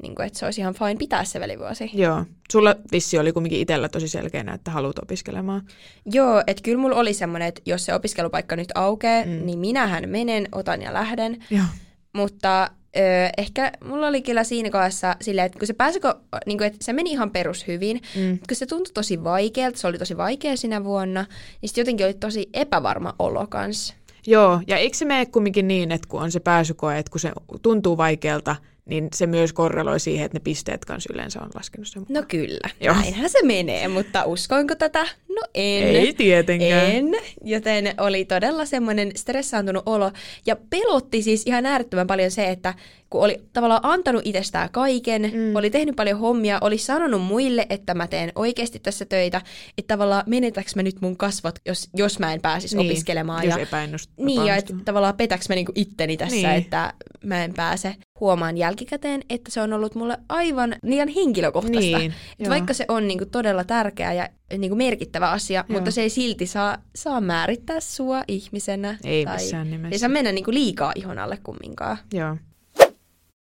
niin 0.02 0.22
että 0.26 0.40
se 0.40 0.46
olisi 0.46 0.62
ihan 0.62 0.74
fine 0.74 0.96
pitää 0.96 1.24
se 1.24 1.40
välivuosi. 1.40 1.90
Joo. 1.94 2.26
Sulla 2.52 2.76
vissi 2.92 3.18
oli 3.20 3.32
kumminkin 3.32 3.60
itsellä 3.60 3.90
tosi 3.90 4.08
selkeänä, 4.08 4.54
että 4.54 4.72
haluat 4.72 5.00
opiskelemaan. 5.00 5.62
Joo, 6.06 6.44
että 6.48 6.64
kyllä 6.64 6.78
mulla 6.78 6.96
oli 6.96 7.14
semmoinen, 7.14 7.48
että 7.48 7.62
jos 7.66 7.86
se 7.86 7.94
opiskelupaikka 7.94 8.56
nyt 8.56 8.70
aukeaa, 8.76 9.26
Mm. 9.26 9.46
niin 9.46 9.60
minähän 9.60 10.10
menen, 10.10 10.48
otan 10.52 10.82
ja 10.82 10.94
lähden. 10.94 11.44
Joo. 11.50 11.66
Mutta 12.14 12.70
ö, 12.98 13.00
ehkä 13.38 13.72
mulla 13.84 14.08
oli 14.08 14.22
kyllä 14.22 14.44
siinä 14.44 14.70
kohdassa 14.70 15.16
silleen, 15.22 15.46
että 15.46 15.60
kun 15.60 15.68
se 15.68 15.74
pääsi, 15.74 16.00
niin 16.46 16.58
kuin, 16.58 16.68
että 16.68 16.78
se 16.86 16.94
meni 16.94 17.12
ihan 17.12 17.32
perus 17.32 17.68
hyvin, 17.68 18.02
Mm. 18.16 18.38
kun 18.48 18.56
se 18.58 18.66
tuntui 18.66 18.94
tosi 18.94 19.24
vaikealta, 19.24 19.78
se 19.78 19.88
oli 19.88 19.98
tosi 19.98 20.18
vaikea 20.18 20.58
sinä 20.58 20.84
vuonna, 20.84 21.26
niin 21.62 21.70
sitten 21.70 21.82
jotenkin 21.82 22.06
oli 22.06 22.14
tosi 22.14 22.50
epävarma 22.54 23.16
olo 23.20 23.48
kanssa. 23.48 23.94
Joo, 24.28 24.62
ja 24.68 24.78
eikö 24.78 24.98
se 24.98 25.06
mene 25.06 25.26
kumminkin 25.26 25.68
niin, 25.68 25.92
että 25.92 26.08
kun 26.08 26.22
on 26.22 26.32
se 26.32 26.40
pääsykoe, 26.40 26.98
että 27.00 27.12
kun 27.12 27.20
se 27.20 27.32
tuntuu 27.62 27.98
vaikealta, 27.98 28.56
niin 28.86 29.08
se 29.16 29.28
myös 29.28 29.54
korreloi 29.54 30.00
siihen, 30.00 30.26
että 30.26 30.36
ne 30.36 30.42
pisteet 30.44 30.86
kanssa 30.86 31.14
yleensä 31.14 31.42
on 31.42 31.50
laskenut 31.56 31.88
sen 31.88 32.06
No 32.10 32.24
kyllä, 32.28 32.70
Joo. 32.82 32.96
näinhän 32.96 33.30
se 33.30 33.40
menee, 33.44 33.88
mutta 33.88 34.26
uskoinko 34.26 34.76
tätä? 34.76 35.04
No 35.30 35.42
en. 35.54 35.84
Ei 35.84 36.14
tietenkään. 36.14 36.92
En, 36.92 37.12
joten 37.44 37.94
oli 37.98 38.26
todella 38.26 38.66
semmoinen 38.66 39.12
stressaantunut 39.16 39.84
olo. 39.86 40.12
Ja 40.46 40.56
pelotti 40.70 41.22
siis 41.22 41.44
ihan 41.46 41.66
äärettömän 41.66 42.08
paljon 42.08 42.32
se, 42.32 42.50
että 42.50 42.74
kun 43.10 43.24
oli 43.24 43.42
tavallaan 43.54 43.86
antanut 43.86 44.22
itsestään 44.26 44.70
kaiken, 44.70 45.22
mm. 45.22 45.56
oli 45.56 45.70
tehnyt 45.70 45.96
paljon 45.96 46.20
hommia, 46.20 46.58
oli 46.62 46.78
sanonut 46.78 47.22
muille, 47.22 47.66
että 47.70 47.94
mä 47.94 48.08
teen 48.08 48.32
oikeasti 48.36 48.80
tässä 48.80 49.06
töitä, 49.06 49.42
että 49.78 49.94
tavallaan 49.94 50.24
menetäks 50.28 50.76
mä 50.76 50.84
nyt 50.84 51.02
mun 51.02 51.18
kasvot, 51.18 51.60
jos, 51.66 51.90
jos 51.94 52.20
mä 52.20 52.34
en 52.34 52.42
pääsisi 52.42 52.78
Niin, 52.78 52.92
opiskelemaan. 52.92 53.44
Jos 53.44 53.60
ja, 53.72 53.80
niin, 54.18 54.46
ja 54.46 54.56
että 54.56 54.74
tavallaan 54.86 55.18
petäks 55.18 55.50
mä 55.50 55.56
niinku 55.56 55.72
itteni 55.76 56.18
tässä, 56.18 56.36
niin. 56.36 56.50
että 56.50 56.94
mä 57.24 57.44
en 57.44 57.54
pääse. 57.54 57.96
Huomaan 58.20 58.58
jälkikäteen, 58.58 59.22
että 59.30 59.52
se 59.52 59.62
on 59.62 59.74
ollut 59.74 59.96
mulle 59.96 60.18
aivan 60.30 60.76
liian 60.84 61.08
henkilökohtaista. 61.08 61.98
Niin, 61.98 62.14
Että 62.40 62.50
vaikka 62.50 62.74
se 62.74 62.86
on 62.88 63.08
niinku 63.08 63.26
todella 63.26 63.64
tärkeä 63.64 64.14
ja 64.14 64.30
niinku 64.58 64.76
merkittävä 64.76 65.32
asia, 65.32 65.66
Joo. 65.70 65.78
mutta 65.78 65.92
se 65.92 66.02
ei 66.02 66.10
silti 66.10 66.46
saa, 66.46 66.78
saa 66.96 67.22
määrittää 67.22 67.80
sua 67.80 68.24
ihmisenä. 68.28 68.98
Ei 69.04 69.26
tai 69.26 69.36
missään 69.36 69.72
nimessä. 69.72 69.96
Ei 69.96 70.00
saa 70.00 70.10
mennä 70.10 70.32
niinku 70.32 70.52
liikaa 70.52 70.92
ihon 70.96 71.20
alle 71.20 71.38
kumminkaan. 71.44 71.98
Joo. 72.14 72.38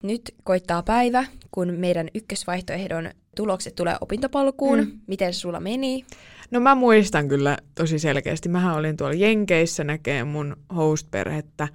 Nyt 0.02 0.34
koittaa 0.44 0.82
päivä, 0.82 1.24
kun 1.50 1.74
meidän 1.76 2.08
ykkösvaihtoehdon 2.14 3.10
tulokset 3.36 3.74
tulee 3.74 3.96
opintopolkuun. 4.00 4.78
Mm. 4.78 4.84
Mm. 4.84 5.00
Miten 5.06 5.34
sulla 5.34 5.60
meni? 5.60 6.04
No 6.50 6.60
mä 6.60 6.74
muistan 6.74 7.28
kyllä 7.28 7.58
tosi 7.74 7.98
selkeästi. 7.98 8.48
Mähän 8.48 8.74
olin 8.76 8.96
tuolla 8.96 9.14
Jenkeissä 9.14 9.84
näkee 9.84 10.24
mun 10.24 10.56
host-perhettä. 10.76 11.68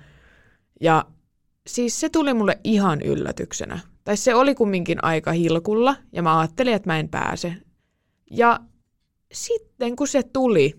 Ja 0.81 1.05
siis 1.75 1.99
se 1.99 2.09
tuli 2.09 2.33
mulle 2.33 2.59
ihan 2.63 3.01
yllätyksenä. 3.01 3.79
Tai 4.03 4.17
se 4.17 4.35
oli 4.35 4.55
kumminkin 4.55 5.03
aika 5.03 5.31
hilkulla 5.31 5.95
ja 6.11 6.23
mä 6.23 6.39
ajattelin, 6.39 6.73
että 6.73 6.89
mä 6.89 6.99
en 6.99 7.09
pääse. 7.09 7.55
Ja 8.31 8.59
sitten 9.31 9.95
kun 9.95 10.07
se 10.07 10.23
tuli, 10.23 10.75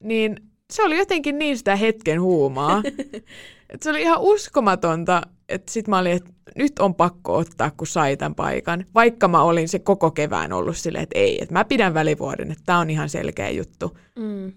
niin 0.00 0.36
se 0.72 0.82
oli 0.82 0.98
jotenkin 0.98 1.38
niin 1.38 1.58
sitä 1.58 1.76
hetken 1.76 2.20
huumaa. 2.20 2.82
että 3.70 3.84
se 3.84 3.90
oli 3.90 4.02
ihan 4.02 4.20
uskomatonta, 4.20 5.22
että 5.48 5.72
sit 5.72 5.88
mä 5.88 5.98
olin, 5.98 6.12
että 6.12 6.30
nyt 6.56 6.78
on 6.78 6.94
pakko 6.94 7.36
ottaa, 7.36 7.70
kun 7.70 7.86
sai 7.86 8.16
tämän 8.16 8.34
paikan. 8.34 8.86
Vaikka 8.94 9.28
mä 9.28 9.42
olin 9.42 9.68
se 9.68 9.78
koko 9.78 10.10
kevään 10.10 10.52
ollut 10.52 10.76
silleen, 10.76 11.02
että 11.02 11.18
ei, 11.18 11.42
että 11.42 11.52
mä 11.52 11.64
pidän 11.64 11.94
välivuoden, 11.94 12.50
että 12.50 12.62
tämä 12.66 12.78
on 12.78 12.90
ihan 12.90 13.08
selkeä 13.08 13.50
juttu. 13.50 13.98
Mm. 14.16 14.52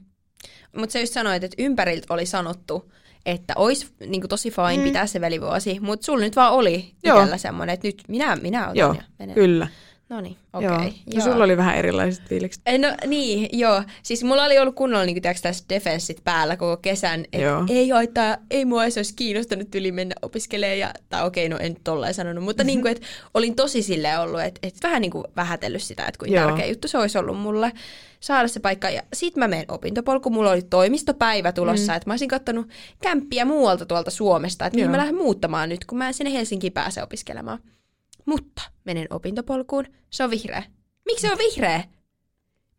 Mutta 0.76 0.94
sä 0.94 1.00
just 1.00 1.14
sanoit, 1.14 1.44
että 1.44 1.64
ympäriltä 1.64 2.14
oli 2.14 2.26
sanottu, 2.26 2.92
että 3.26 3.54
olisi 3.56 3.88
niinku 4.06 4.28
tosi 4.28 4.52
fine 4.52 4.74
Mm. 4.76 4.80
mm. 4.80 4.84
pitää 4.84 5.08
se 5.08 5.22
välivuosi, 5.22 5.80
mutta 5.80 6.06
sulla 6.06 6.20
nyt 6.20 6.36
vaan 6.36 6.54
oli 6.54 6.92
Joo. 7.04 7.18
itsellä 7.18 7.38
semmoinen, 7.38 7.74
että 7.74 7.88
nyt 7.88 8.04
minä, 8.08 8.36
minä 8.36 8.64
otan 8.64 8.76
Joo, 8.78 8.94
ja 8.94 9.02
menen. 9.20 9.36
Kyllä. 9.36 9.68
No 10.10 10.22
niin, 10.22 10.38
Joo. 10.62 10.76
okei. 10.76 10.94
No 11.16 11.22
sulla 11.22 11.44
oli 11.44 11.58
vähän 11.58 11.78
erilaiset 11.78 12.24
fiilikset. 12.30 12.62
Eh, 12.66 12.80
No 12.80 12.88
niin, 13.08 13.50
joo. 13.60 13.84
Siis 14.04 14.24
mulla 14.24 14.44
oli 14.44 14.60
ollut 14.60 14.76
kunnolla 14.76 15.06
niin 15.06 15.22
tässä 15.22 15.66
defenssit 15.70 16.24
päällä 16.24 16.58
koko 16.58 16.78
kesän. 16.78 17.26
Et 17.34 17.42
Joo. 17.42 17.66
ei 17.70 17.90
haittaa, 17.90 18.38
ei 18.52 18.66
mua 18.66 18.84
edes 18.84 18.98
olisi 18.98 19.14
kiinnostanut 19.16 19.76
yli 19.76 19.92
mennä 19.92 20.16
opiskelemaan. 20.22 20.80
Ja, 20.80 20.94
tai 21.10 21.26
okei, 21.26 21.50
no 21.50 21.58
en 21.58 21.76
tolleen 21.84 22.14
sanonut. 22.14 22.44
Mutta 22.44 22.64
niin 22.64 22.82
kuin, 22.82 22.92
että 22.96 23.08
olin 23.34 23.56
tosi 23.56 23.82
silleen 23.82 24.20
ollut, 24.20 24.42
että 24.42 24.60
et 24.64 24.76
vähän 24.84 25.02
niin 25.02 25.12
kuin 25.12 25.24
vähätellyt 25.36 25.84
sitä, 25.84 26.06
että 26.06 26.20
kuinka 26.20 26.40
Joo. 26.40 26.48
tärkeä 26.48 26.66
juttu 26.66 26.88
se 26.88 26.98
olisi 26.98 27.18
ollut 27.18 27.40
mulle 27.40 27.72
saada 28.20 28.48
se 28.48 28.60
paikka. 28.60 28.90
Ja 28.90 29.02
sit 29.14 29.36
mä 29.36 29.48
menen 29.48 29.66
opintopolku, 29.68 30.30
mulla 30.30 30.52
oli 30.52 30.62
toimistopäivä 30.62 31.52
tulossa, 31.52 31.92
mm. 31.92 31.96
että 31.98 32.10
mä 32.10 32.14
olisin 32.14 32.30
kattonut 32.30 32.68
kämppiä 33.02 33.46
muualta 33.46 33.86
tuolta 33.86 34.12
Suomesta, 34.12 34.66
että 34.66 34.76
mihin 34.76 34.86
Joo. 34.86 34.92
mä 34.92 34.98
lähden 34.98 35.16
muuttamaan 35.16 35.70
nyt, 35.70 35.86
kun 35.86 35.98
mä 35.98 36.08
en 36.08 36.14
sinne 36.14 36.34
Helsinkiin 36.34 36.74
pääse 36.74 37.04
opiskelemaan. 37.04 37.60
Mutta 38.30 38.62
menen 38.86 39.08
opintopolkuun, 39.10 39.86
se 40.10 40.24
on 40.24 40.30
vihreä. 40.30 40.64
Miksi 41.06 41.22
se 41.28 41.32
on 41.32 41.38
vihreä? 41.38 41.84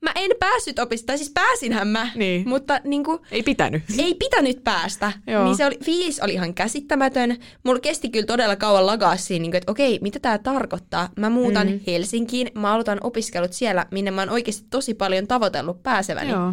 Mä 0.02 0.12
en 0.14 0.30
päässyt 0.40 0.78
opiskelemaan, 0.78 1.18
siis 1.18 1.30
pääsinhän 1.34 1.88
mä, 1.88 2.10
Niin. 2.14 2.48
mutta 2.48 2.80
niin 2.84 3.04
kuin, 3.04 3.18
Ei 3.30 3.42
pitänyt. 3.42 3.82
ei 3.98 4.14
pitänyt 4.14 4.64
päästä. 4.64 5.12
Joo. 5.26 5.44
Niin 5.44 5.56
se 5.56 5.66
oli, 5.66 5.78
fiilis 5.84 6.20
oli 6.20 6.32
ihan 6.32 6.54
käsittämätön. 6.54 7.36
Mulla 7.64 7.80
kesti 7.80 8.10
kyllä 8.10 8.26
todella 8.26 8.56
kauan 8.56 8.86
lagaa 8.86 9.16
siinä, 9.16 9.42
niin 9.42 9.50
kuin, 9.50 9.58
että 9.58 9.72
okei, 9.72 9.98
mitä 10.02 10.18
tämä 10.18 10.38
tarkoittaa? 10.38 11.08
Mä 11.16 11.30
muutan 11.30 11.66
Mm. 11.66 11.72
mm. 11.72 11.80
Helsinkiin, 11.86 12.50
mä 12.54 12.72
aloitan 12.72 12.98
opiskelut 13.02 13.52
siellä, 13.52 13.86
minne 13.90 14.10
mä 14.10 14.20
oon 14.22 14.30
oikeasti 14.30 14.66
tosi 14.70 14.94
paljon 14.94 15.26
tavoitellut 15.26 15.82
pääseväni. 15.82 16.30
Joo. 16.30 16.52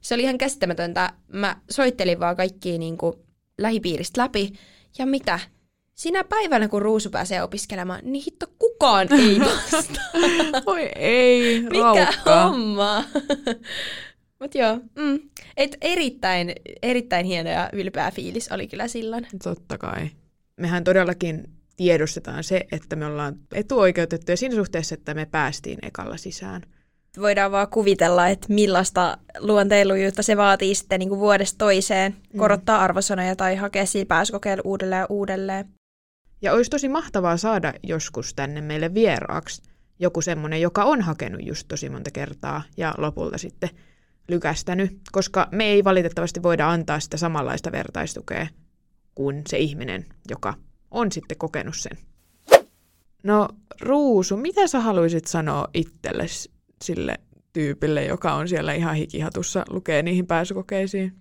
Se 0.00 0.14
oli 0.14 0.22
ihan 0.22 0.38
käsittämätöntä. 0.38 1.12
Mä 1.32 1.56
soittelin 1.70 2.20
vaan 2.20 2.36
kaikkia 2.36 2.78
niin 2.78 2.98
kuin, 2.98 3.14
lähipiiristä 3.58 4.20
läpi. 4.22 4.52
Ja 4.98 5.06
mitä? 5.06 5.40
Sinä 6.02 6.24
päivänä, 6.24 6.68
kun 6.68 6.82
Ruusu 6.82 7.10
pääsee 7.10 7.42
opiskelemaan, 7.42 8.00
niin 8.02 8.24
hitto 8.24 8.46
kukaan 8.58 9.08
ei 9.12 9.40
vastaa. 9.40 10.04
Voi 10.66 10.90
ei, 10.96 11.60
Mikä 11.60 11.78
raukka. 11.80 12.44
homma? 12.44 13.04
Mut 14.40 14.54
joo, 14.54 14.80
mm. 14.96 15.20
Et 15.56 15.76
erittäin, 15.80 16.52
erittäin 16.82 17.26
hieno 17.26 17.50
ja 17.50 17.70
ylpeä 17.72 18.10
fiilis 18.10 18.52
oli 18.52 18.66
kyllä 18.66 18.88
silloin. 18.88 19.26
Totta 19.42 19.78
kai. 19.78 20.10
Mehän 20.56 20.84
todellakin 20.84 21.44
tiedostetaan 21.76 22.44
se, 22.44 22.66
että 22.72 22.96
me 22.96 23.06
ollaan 23.06 23.34
etuoikeutettuja 23.54 24.36
siinä 24.36 24.54
suhteessa, 24.54 24.94
että 24.94 25.14
me 25.14 25.26
päästiin 25.26 25.78
ekalla 25.82 26.16
sisään. 26.16 26.62
Voidaan 27.20 27.52
vaan 27.52 27.68
kuvitella, 27.68 28.28
että 28.28 28.46
millaista 28.50 29.18
luonteilujuutta 29.38 30.22
se 30.22 30.36
vaatii 30.36 30.74
sitten 30.74 30.98
niin 30.98 31.08
kuin 31.08 31.20
vuodesta 31.20 31.58
toiseen, 31.58 32.16
korottaa 32.36 32.80
arvosanoja 32.80 33.36
tai 33.36 33.56
hakea 33.56 33.86
siinä 33.86 34.08
pääsykokeilla 34.08 34.62
uudelleen 34.64 35.00
ja 35.00 35.06
uudelleen. 35.08 35.81
Ja 36.42 36.52
olisi 36.52 36.70
tosi 36.70 36.88
mahtavaa 36.88 37.36
saada 37.36 37.74
joskus 37.82 38.34
tänne 38.34 38.60
meille 38.60 38.94
vieraaksi 38.94 39.62
joku 39.98 40.20
semmoinen, 40.20 40.60
joka 40.60 40.84
on 40.84 41.00
hakenut 41.00 41.46
just 41.46 41.68
tosi 41.68 41.88
monta 41.90 42.10
kertaa 42.10 42.62
ja 42.76 42.94
lopulta 42.98 43.38
sitten 43.38 43.70
lykästänyt, 44.28 45.00
koska 45.12 45.48
me 45.52 45.64
ei 45.64 45.84
valitettavasti 45.84 46.42
voida 46.42 46.70
antaa 46.70 47.00
sitä 47.00 47.16
samanlaista 47.16 47.72
vertaistukea 47.72 48.46
kuin 49.14 49.42
se 49.46 49.58
ihminen, 49.58 50.06
joka 50.30 50.54
on 50.90 51.12
sitten 51.12 51.38
kokenut 51.38 51.76
sen. 51.76 51.98
No 53.22 53.48
Ruusu, 53.80 54.36
mitä 54.36 54.66
sä 54.66 54.80
haluaisit 54.80 55.26
sanoa 55.26 55.68
itsellesi 55.74 56.50
sille 56.84 57.20
tyypille, 57.52 58.04
joka 58.04 58.34
on 58.34 58.48
siellä 58.48 58.72
ihan 58.72 58.94
hikihatussa, 58.94 59.64
lukee 59.70 60.02
niihin 60.02 60.26
pääsykokeisiin? 60.26 61.12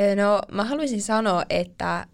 Ö, 0.00 0.16
No 0.16 0.40
mä 0.52 0.64
haluaisin 0.64 1.02
sanoa, 1.02 1.44
että 1.50 2.06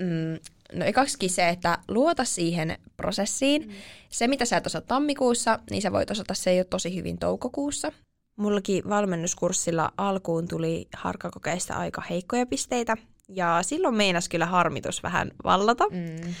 mm, 0.00 0.38
no 0.74 0.84
ekaksikin 0.84 1.30
se, 1.30 1.48
että 1.48 1.78
luota 1.88 2.24
siihen 2.24 2.78
prosessiin. 2.96 3.66
Mm. 3.66 3.72
Se, 4.08 4.28
mitä 4.28 4.44
sä 4.44 4.56
et 4.56 4.66
osaa 4.66 4.80
tammikuussa, 4.80 5.58
niin 5.70 5.82
sä 5.82 5.92
voit 5.92 6.10
osata 6.10 6.34
se 6.34 6.54
jo 6.54 6.64
tosi 6.64 6.96
hyvin 6.96 7.18
toukokuussa. 7.18 7.92
Mullakin 8.36 8.88
valmennuskurssilla 8.88 9.92
alkuun 9.96 10.48
tuli 10.48 10.88
harkkakokeista 10.96 11.74
aika 11.74 12.02
heikkoja 12.10 12.46
pisteitä, 12.46 12.96
ja 13.28 13.58
silloin 13.62 13.94
meinas 13.94 14.28
kyllä 14.28 14.46
harmitus 14.46 15.02
vähän 15.02 15.30
vallata. 15.44 15.84
Mm. 15.90 16.34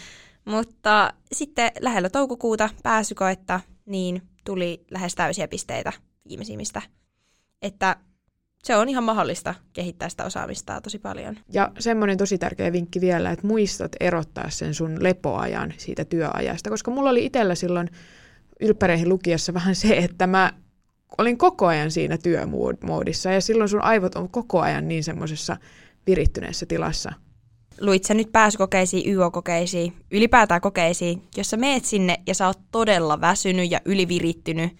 Mutta 0.44 1.12
sitten 1.32 1.72
lähellä 1.80 2.10
toukokuuta 2.10 2.70
pääsykoetta, 2.82 3.60
niin 3.86 4.22
tuli 4.44 4.84
lähes 4.90 5.14
täysiä 5.14 5.48
pisteitä 5.48 5.92
viimeisimmistä. 6.28 6.82
Että 7.62 7.96
se 8.62 8.76
on 8.76 8.88
ihan 8.88 9.04
mahdollista 9.04 9.54
kehittää 9.72 10.08
sitä 10.08 10.24
osaamista 10.24 10.80
tosi 10.80 10.98
paljon. 10.98 11.36
Ja 11.52 11.72
semmoinen 11.78 12.18
tosi 12.18 12.38
tärkeä 12.38 12.72
vinkki 12.72 13.00
vielä, 13.00 13.30
että 13.30 13.46
muistat 13.46 13.92
erottaa 14.00 14.50
sen 14.50 14.74
sun 14.74 15.02
lepoajan 15.02 15.74
siitä 15.76 16.04
työajasta, 16.04 16.70
koska 16.70 16.90
mulla 16.90 17.10
oli 17.10 17.24
itsellä 17.24 17.54
silloin 17.54 17.90
ylppäreihin 18.60 19.08
lukiessa 19.08 19.54
vähän 19.54 19.74
se, 19.74 19.96
että 19.96 20.26
mä 20.26 20.52
olin 21.18 21.38
koko 21.38 21.66
ajan 21.66 21.90
siinä 21.90 22.18
työmoodissa 22.18 23.30
ja 23.30 23.40
silloin 23.40 23.68
sun 23.68 23.82
aivot 23.82 24.14
on 24.14 24.28
koko 24.28 24.60
ajan 24.60 24.88
niin 24.88 25.04
semmoisessa 25.04 25.56
virittyneessä 26.06 26.66
tilassa, 26.66 27.12
luit 27.80 28.04
sä 28.04 28.14
nyt 28.14 28.32
pääsykokeisiin, 28.32 29.14
YO-kokeisiin, 29.14 29.92
ylipäätään 30.10 30.60
kokeisiin, 30.60 31.22
jos 31.36 31.50
sä 31.50 31.56
meet 31.56 31.84
sinne 31.84 32.20
ja 32.26 32.34
sä 32.34 32.46
oot 32.46 32.58
todella 32.72 33.20
väsynyt 33.20 33.70
ja 33.70 33.80
ylivirittynyt, 33.84 34.72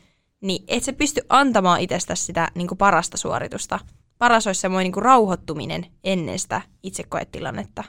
niin 0.43 0.65
et 0.69 0.85
sä 0.85 0.93
pysty 0.93 1.21
antamaan 1.29 1.81
itsestäsi 1.81 2.25
sitä 2.25 2.49
niin 2.55 2.69
kuin 2.69 2.79
parasta 2.79 3.17
suoritusta. 3.17 3.79
Paras 4.19 4.47
olisi 4.47 4.61
semmoinen 4.61 4.85
niin 4.85 4.93
kuin 4.93 5.05
rauhoittuminen 5.05 5.87
ennen 6.05 6.39
sitä 6.39 6.63
itsekoetilannetta. 6.83 7.85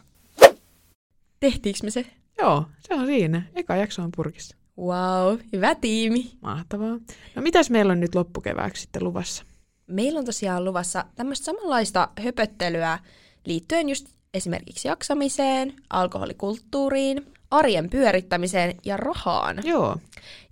Tehtiinkö 1.40 1.80
me 1.84 1.92
se? 1.92 2.06
Joo, 2.38 2.66
se 2.80 2.94
on 2.94 3.06
siinä. 3.06 3.42
Eka 3.56 3.76
jakso 3.76 4.02
on 4.02 4.10
purkissa. 4.16 4.56
Wow, 4.78 5.38
hyvä 5.54 5.76
tiimi. 5.76 6.32
Mahtavaa. 6.42 7.00
No 7.36 7.42
mitäs 7.42 7.70
meillä 7.70 7.92
on 7.92 8.00
nyt 8.00 8.16
loppukevääksi 8.16 8.82
sitten 8.82 9.04
luvassa? 9.04 9.44
Meillä 9.88 10.20
on 10.20 10.26
tosiaan 10.26 10.66
luvassa 10.66 11.06
tämmöistä 11.16 11.46
samanlaista 11.46 12.10
höpöttelyä 12.24 13.00
liittyen 13.46 13.90
just 13.90 14.08
esimerkiksi 14.34 14.88
jaksamiseen, 14.88 15.74
alkoholikulttuuriin, 15.90 17.33
arjen 17.54 17.90
pyörittämiseen 17.90 18.76
ja 18.86 18.98
rahaan. 18.98 19.58
Joo. 19.64 19.98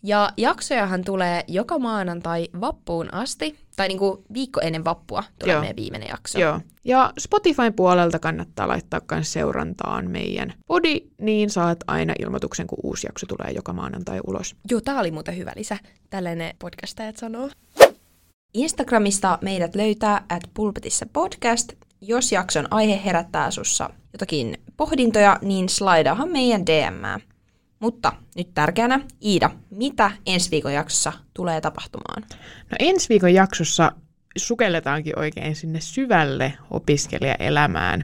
Ja 0.04 0.34
jaksojahan 0.38 1.04
tulee 1.04 1.44
joka 1.48 1.80
maanantai 1.80 2.48
vappuun 2.62 3.14
asti, 3.14 3.60
tai 3.76 3.88
niinku 3.88 4.24
viikko 4.34 4.62
ennen 4.62 4.86
vappua 4.86 5.24
tulee 5.40 5.54
Joo. 5.54 5.62
meidän 5.62 5.76
viimeinen 5.76 6.10
jakso. 6.10 6.40
Joo. 6.40 6.60
Ja 6.86 7.14
Spotifyn 7.20 7.74
puolelta 7.74 8.20
kannattaa 8.20 8.68
laittaa 8.68 9.02
myös 9.12 9.34
seurantaan 9.34 10.12
meidän 10.12 10.54
podi, 10.68 11.02
niin 11.22 11.50
saat 11.50 11.78
aina 11.88 12.14
ilmoituksen, 12.20 12.68
kun 12.68 12.80
uusi 12.84 13.08
jakso 13.08 13.26
tulee 13.26 13.52
joka 13.56 13.74
maanantai 13.74 14.20
ulos. 14.28 14.56
Joo, 14.70 14.82
tää 14.82 15.00
oli 15.00 15.12
muuten 15.12 15.38
hyvä 15.38 15.52
lisä. 15.56 15.78
Tällainen 16.10 16.56
podcastajat 16.60 17.18
sanoo. 17.18 17.50
Instagramista 18.54 19.38
meidät 19.42 19.76
löytää 19.76 20.26
at 20.30 20.44
pulpetissa 20.54 21.06
podcast. 21.14 21.74
Jos 22.02 22.32
jakson 22.32 22.68
aihe 22.72 23.02
herättää 23.06 23.52
sussa 23.52 23.90
jotakin 24.14 24.58
pohdintoja, 24.78 25.38
niin 25.42 25.70
slaidahan 25.70 26.30
meidän 26.32 26.66
DMää. 26.66 27.20
Mutta 27.80 28.14
nyt 28.36 28.54
tärkeänä, 28.54 29.00
Iida, 29.26 29.50
mitä 29.70 30.12
ensi 30.26 30.52
viikon 30.52 30.74
jaksossa 30.74 31.14
tulee 31.34 31.62
tapahtumaan? 31.62 32.24
No 32.72 32.78
ensi 32.80 33.10
viikon 33.10 33.34
jaksossa 33.34 33.92
sukelletaankin 34.38 35.20
oikein 35.20 35.56
sinne 35.56 35.82
syvälle 35.82 36.54
opiskelijaelämään, 36.72 38.04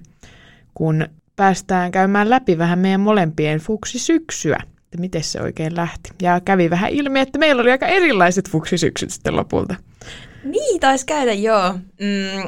kun 0.73 1.07
päästään 1.35 1.91
käymään 1.91 2.29
läpi 2.29 2.57
vähän 2.57 2.79
meidän 2.79 3.01
molempien 3.01 3.59
fuksisyksyä, 3.59 4.57
että 4.63 4.97
miten 4.99 5.23
se 5.23 5.41
oikein 5.41 5.75
lähti. 5.75 6.09
Ja 6.21 6.41
kävi 6.45 6.69
vähän 6.69 6.91
ilmi, 6.91 7.19
että 7.19 7.39
meillä 7.39 7.61
oli 7.61 7.71
aika 7.71 7.87
erilaiset 7.87 8.49
fuksisyksyt 8.49 9.09
sitten 9.09 9.35
lopulta. 9.35 9.75
Niin, 10.43 10.79
taisi 10.79 11.05
käydä, 11.05 11.33
joo. 11.33 11.73
Mm, 11.73 12.47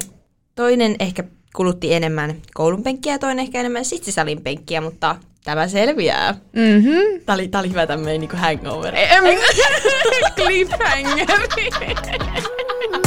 toinen 0.55 0.95
ehkä 0.99 1.23
kulutti 1.55 1.93
enemmän 1.93 2.35
koulun 2.53 2.83
penkkiä 2.83 3.13
ja 3.13 3.19
toinen 3.19 3.39
ehkä 3.39 3.59
enemmän 3.59 3.85
sitsisalin 3.85 4.41
penkkiä, 4.41 4.81
mutta 4.81 5.15
tämä 5.43 5.67
selviää. 5.67 6.33
Mhm. 6.53 7.21
Tämä 7.25 7.33
oli, 7.33 7.47
tää 7.47 7.59
oli 7.62 7.69
hyvä 7.69 7.88
tämmöinen 7.88 8.19
niin 8.19 8.31
hangover. 8.31 8.93
Cliffhanger. 10.38 11.27